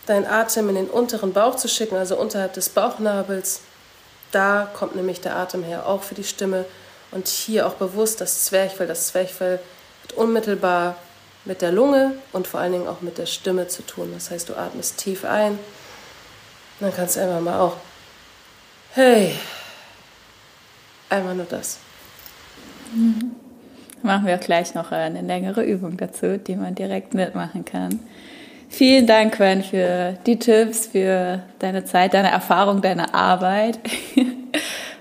deinen 0.06 0.26
Atem 0.26 0.68
in 0.68 0.76
den 0.76 0.86
unteren 0.88 1.32
Bauch 1.32 1.56
zu 1.56 1.68
schicken, 1.68 1.96
also 1.96 2.16
unterhalb 2.16 2.54
des 2.54 2.68
Bauchnabels. 2.68 3.60
Da 4.32 4.68
kommt 4.74 4.96
nämlich 4.96 5.20
der 5.20 5.36
Atem 5.36 5.62
her, 5.62 5.86
auch 5.86 6.02
für 6.02 6.14
die 6.14 6.24
Stimme. 6.24 6.64
Und 7.10 7.28
hier 7.28 7.66
auch 7.66 7.74
bewusst 7.74 8.20
das 8.20 8.44
Zwerchfell. 8.44 8.86
Das 8.86 9.08
Zwerchfell 9.08 9.60
hat 10.02 10.12
unmittelbar 10.14 10.96
mit 11.44 11.62
der 11.62 11.72
Lunge 11.72 12.12
und 12.32 12.46
vor 12.46 12.60
allen 12.60 12.72
Dingen 12.72 12.88
auch 12.88 13.00
mit 13.00 13.18
der 13.18 13.26
Stimme 13.26 13.68
zu 13.68 13.82
tun. 13.82 14.10
Das 14.12 14.30
heißt, 14.30 14.48
du 14.48 14.54
atmest 14.54 14.98
tief 14.98 15.24
ein. 15.24 15.58
Dann 16.80 16.94
kannst 16.94 17.16
du 17.16 17.20
einfach 17.20 17.40
mal 17.40 17.60
auch, 17.60 17.76
hey, 18.92 19.34
einmal 21.08 21.34
nur 21.34 21.46
das. 21.46 21.78
Mhm. 22.92 23.36
Machen 24.02 24.26
wir 24.26 24.36
auch 24.36 24.40
gleich 24.40 24.74
noch 24.74 24.92
eine 24.92 25.22
längere 25.22 25.64
Übung 25.64 25.96
dazu, 25.96 26.38
die 26.38 26.54
man 26.54 26.74
direkt 26.74 27.14
mitmachen 27.14 27.64
kann. 27.64 28.00
Vielen 28.68 29.06
Dank, 29.06 29.36
Quen, 29.36 29.62
für 29.62 30.18
die 30.26 30.38
Tipps, 30.38 30.88
für 30.88 31.42
deine 31.58 31.84
Zeit, 31.84 32.14
deine 32.14 32.30
Erfahrung, 32.30 32.82
deine 32.82 33.14
Arbeit. 33.14 33.78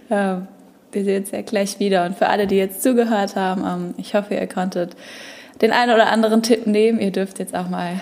Ähm, 0.08 0.48
wir 0.92 1.04
sehen 1.04 1.24
uns 1.24 1.32
ja 1.32 1.42
gleich 1.42 1.80
wieder. 1.80 2.06
Und 2.06 2.16
für 2.16 2.28
alle, 2.28 2.46
die 2.46 2.58
jetzt 2.58 2.84
zugehört 2.84 3.36
haben, 3.36 3.64
ähm, 3.66 3.94
ich 3.98 4.14
hoffe, 4.14 4.36
ihr 4.36 4.46
konntet 4.46 4.96
den 5.62 5.72
einen 5.72 5.94
oder 5.94 6.08
anderen 6.08 6.44
Tipp 6.44 6.68
nehmen. 6.68 7.00
Ihr 7.00 7.12
dürft 7.12 7.40
jetzt 7.40 7.56
auch 7.56 7.70
mal 7.70 8.02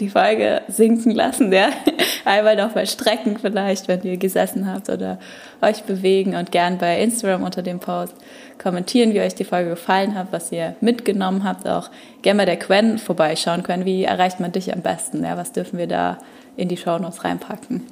die 0.00 0.08
Folge 0.08 0.62
sinken 0.68 1.12
lassen, 1.12 1.52
ja. 1.52 1.70
Einmal 2.24 2.56
noch 2.56 2.74
mal 2.74 2.86
strecken 2.86 3.38
vielleicht, 3.38 3.88
wenn 3.88 4.02
ihr 4.02 4.16
gesessen 4.16 4.70
habt 4.72 4.88
oder 4.88 5.18
euch 5.60 5.82
bewegen 5.84 6.36
und 6.36 6.52
gern 6.52 6.78
bei 6.78 7.00
Instagram 7.00 7.42
unter 7.42 7.62
dem 7.62 7.80
Post 7.80 8.14
kommentieren, 8.58 9.12
wie 9.14 9.20
euch 9.20 9.34
die 9.34 9.44
Folge 9.44 9.70
gefallen 9.70 10.14
hat, 10.14 10.28
was 10.30 10.52
ihr 10.52 10.76
mitgenommen 10.80 11.44
habt. 11.44 11.66
Auch 11.66 11.90
gerne 12.22 12.38
bei 12.38 12.44
der 12.44 12.58
Quen 12.58 12.98
vorbeischauen 12.98 13.62
können. 13.62 13.84
Wie 13.84 14.04
erreicht 14.04 14.40
man 14.40 14.52
dich 14.52 14.72
am 14.72 14.82
besten? 14.82 15.24
Ja, 15.24 15.36
was 15.36 15.52
dürfen 15.52 15.78
wir 15.78 15.86
da 15.86 16.18
in 16.56 16.68
die 16.68 16.76
Shownotes 16.76 17.24
reinpacken? 17.24 17.86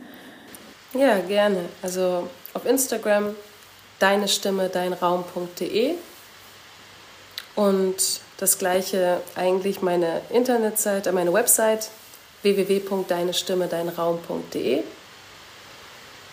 Ja, 0.95 1.19
gerne. 1.27 1.59
Also 1.83 2.29
auf 2.55 2.67
Instagram 2.67 3.35
deine 3.99 4.29
Stimme, 4.29 4.69
deinraum.de 4.69 5.95
und 7.55 8.21
das 8.39 8.59
gleiche 8.59 9.21
eigentlich 9.35 9.83
meine 9.83 10.23
Internetseite, 10.31 11.11
meine 11.13 11.33
Website 11.33 11.91
www.deinestimme-deinraum.de. 12.43 14.83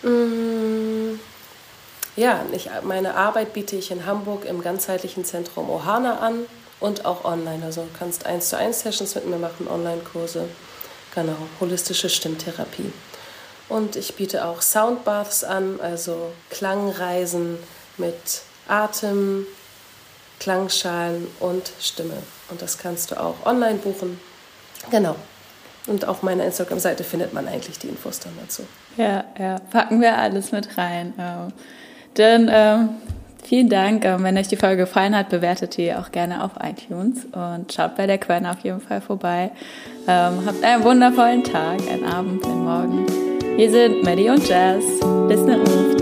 Mm, 0.02 1.18
ja, 2.16 2.44
ich, 2.52 2.68
meine 2.82 3.16
Arbeit 3.16 3.54
biete 3.54 3.76
ich 3.76 3.90
in 3.90 4.06
Hamburg 4.06 4.44
im 4.44 4.62
ganzheitlichen 4.62 5.24
Zentrum 5.24 5.68
Ohana 5.70 6.18
an 6.18 6.44
und 6.78 7.06
auch 7.06 7.24
online. 7.24 7.64
Also 7.64 7.80
du 7.82 7.88
kannst 7.98 8.26
1 8.26 8.50
zu 8.50 8.58
1 8.58 8.80
Sessions 8.80 9.14
mit 9.14 9.26
mir 9.26 9.38
machen, 9.38 9.66
Online-Kurse. 9.68 10.46
Genau, 11.14 11.36
holistische 11.60 12.10
Stimmtherapie. 12.10 12.92
Und 13.68 13.96
ich 13.96 14.14
biete 14.14 14.44
auch 14.44 14.60
Soundbaths 14.60 15.42
an, 15.42 15.80
also 15.80 16.32
Klangreisen 16.50 17.56
mit 17.96 18.42
Atem, 18.68 19.46
Klangschalen 20.40 21.26
und 21.40 21.70
Stimme. 21.80 22.14
Und 22.50 22.60
das 22.62 22.78
kannst 22.78 23.10
du 23.10 23.20
auch 23.20 23.46
online 23.46 23.76
buchen. 23.76 24.18
Genau. 24.90 25.16
Und 25.86 26.06
auf 26.06 26.22
meiner 26.22 26.44
Instagram-Seite 26.44 27.04
findet 27.04 27.32
man 27.34 27.46
eigentlich 27.46 27.78
die 27.78 27.88
Infos 27.88 28.20
dann 28.20 28.32
dazu. 28.40 28.62
Ja, 28.96 29.24
ja, 29.38 29.58
packen 29.70 30.00
wir 30.00 30.16
alles 30.16 30.52
mit 30.52 30.78
rein. 30.78 31.12
Dann 32.14 32.50
ähm, 32.50 32.88
vielen 33.42 33.68
Dank. 33.68 34.04
Ähm, 34.04 34.22
wenn 34.22 34.38
euch 34.38 34.48
die 34.48 34.56
Folge 34.56 34.84
gefallen 34.84 35.14
hat, 35.16 35.28
bewertet 35.28 35.76
die 35.76 35.92
auch 35.92 36.10
gerne 36.10 36.42
auf 36.42 36.52
iTunes 36.62 37.26
und 37.32 37.72
schaut 37.72 37.96
bei 37.96 38.06
der 38.06 38.18
Quelle 38.18 38.50
auf 38.50 38.60
jeden 38.60 38.80
Fall 38.80 39.00
vorbei. 39.00 39.50
Ähm, 40.08 40.46
habt 40.46 40.62
einen 40.62 40.84
wundervollen 40.84 41.44
Tag, 41.44 41.80
einen 41.90 42.04
Abend, 42.04 42.44
einen 42.44 42.64
Morgen. 42.64 43.06
Wir 43.56 43.70
sind 43.70 44.02
Maddie 44.02 44.30
und 44.30 44.48
Jazz. 44.48 44.84
Bis 45.28 45.40
ne 45.40 45.58
Uf. 45.60 45.93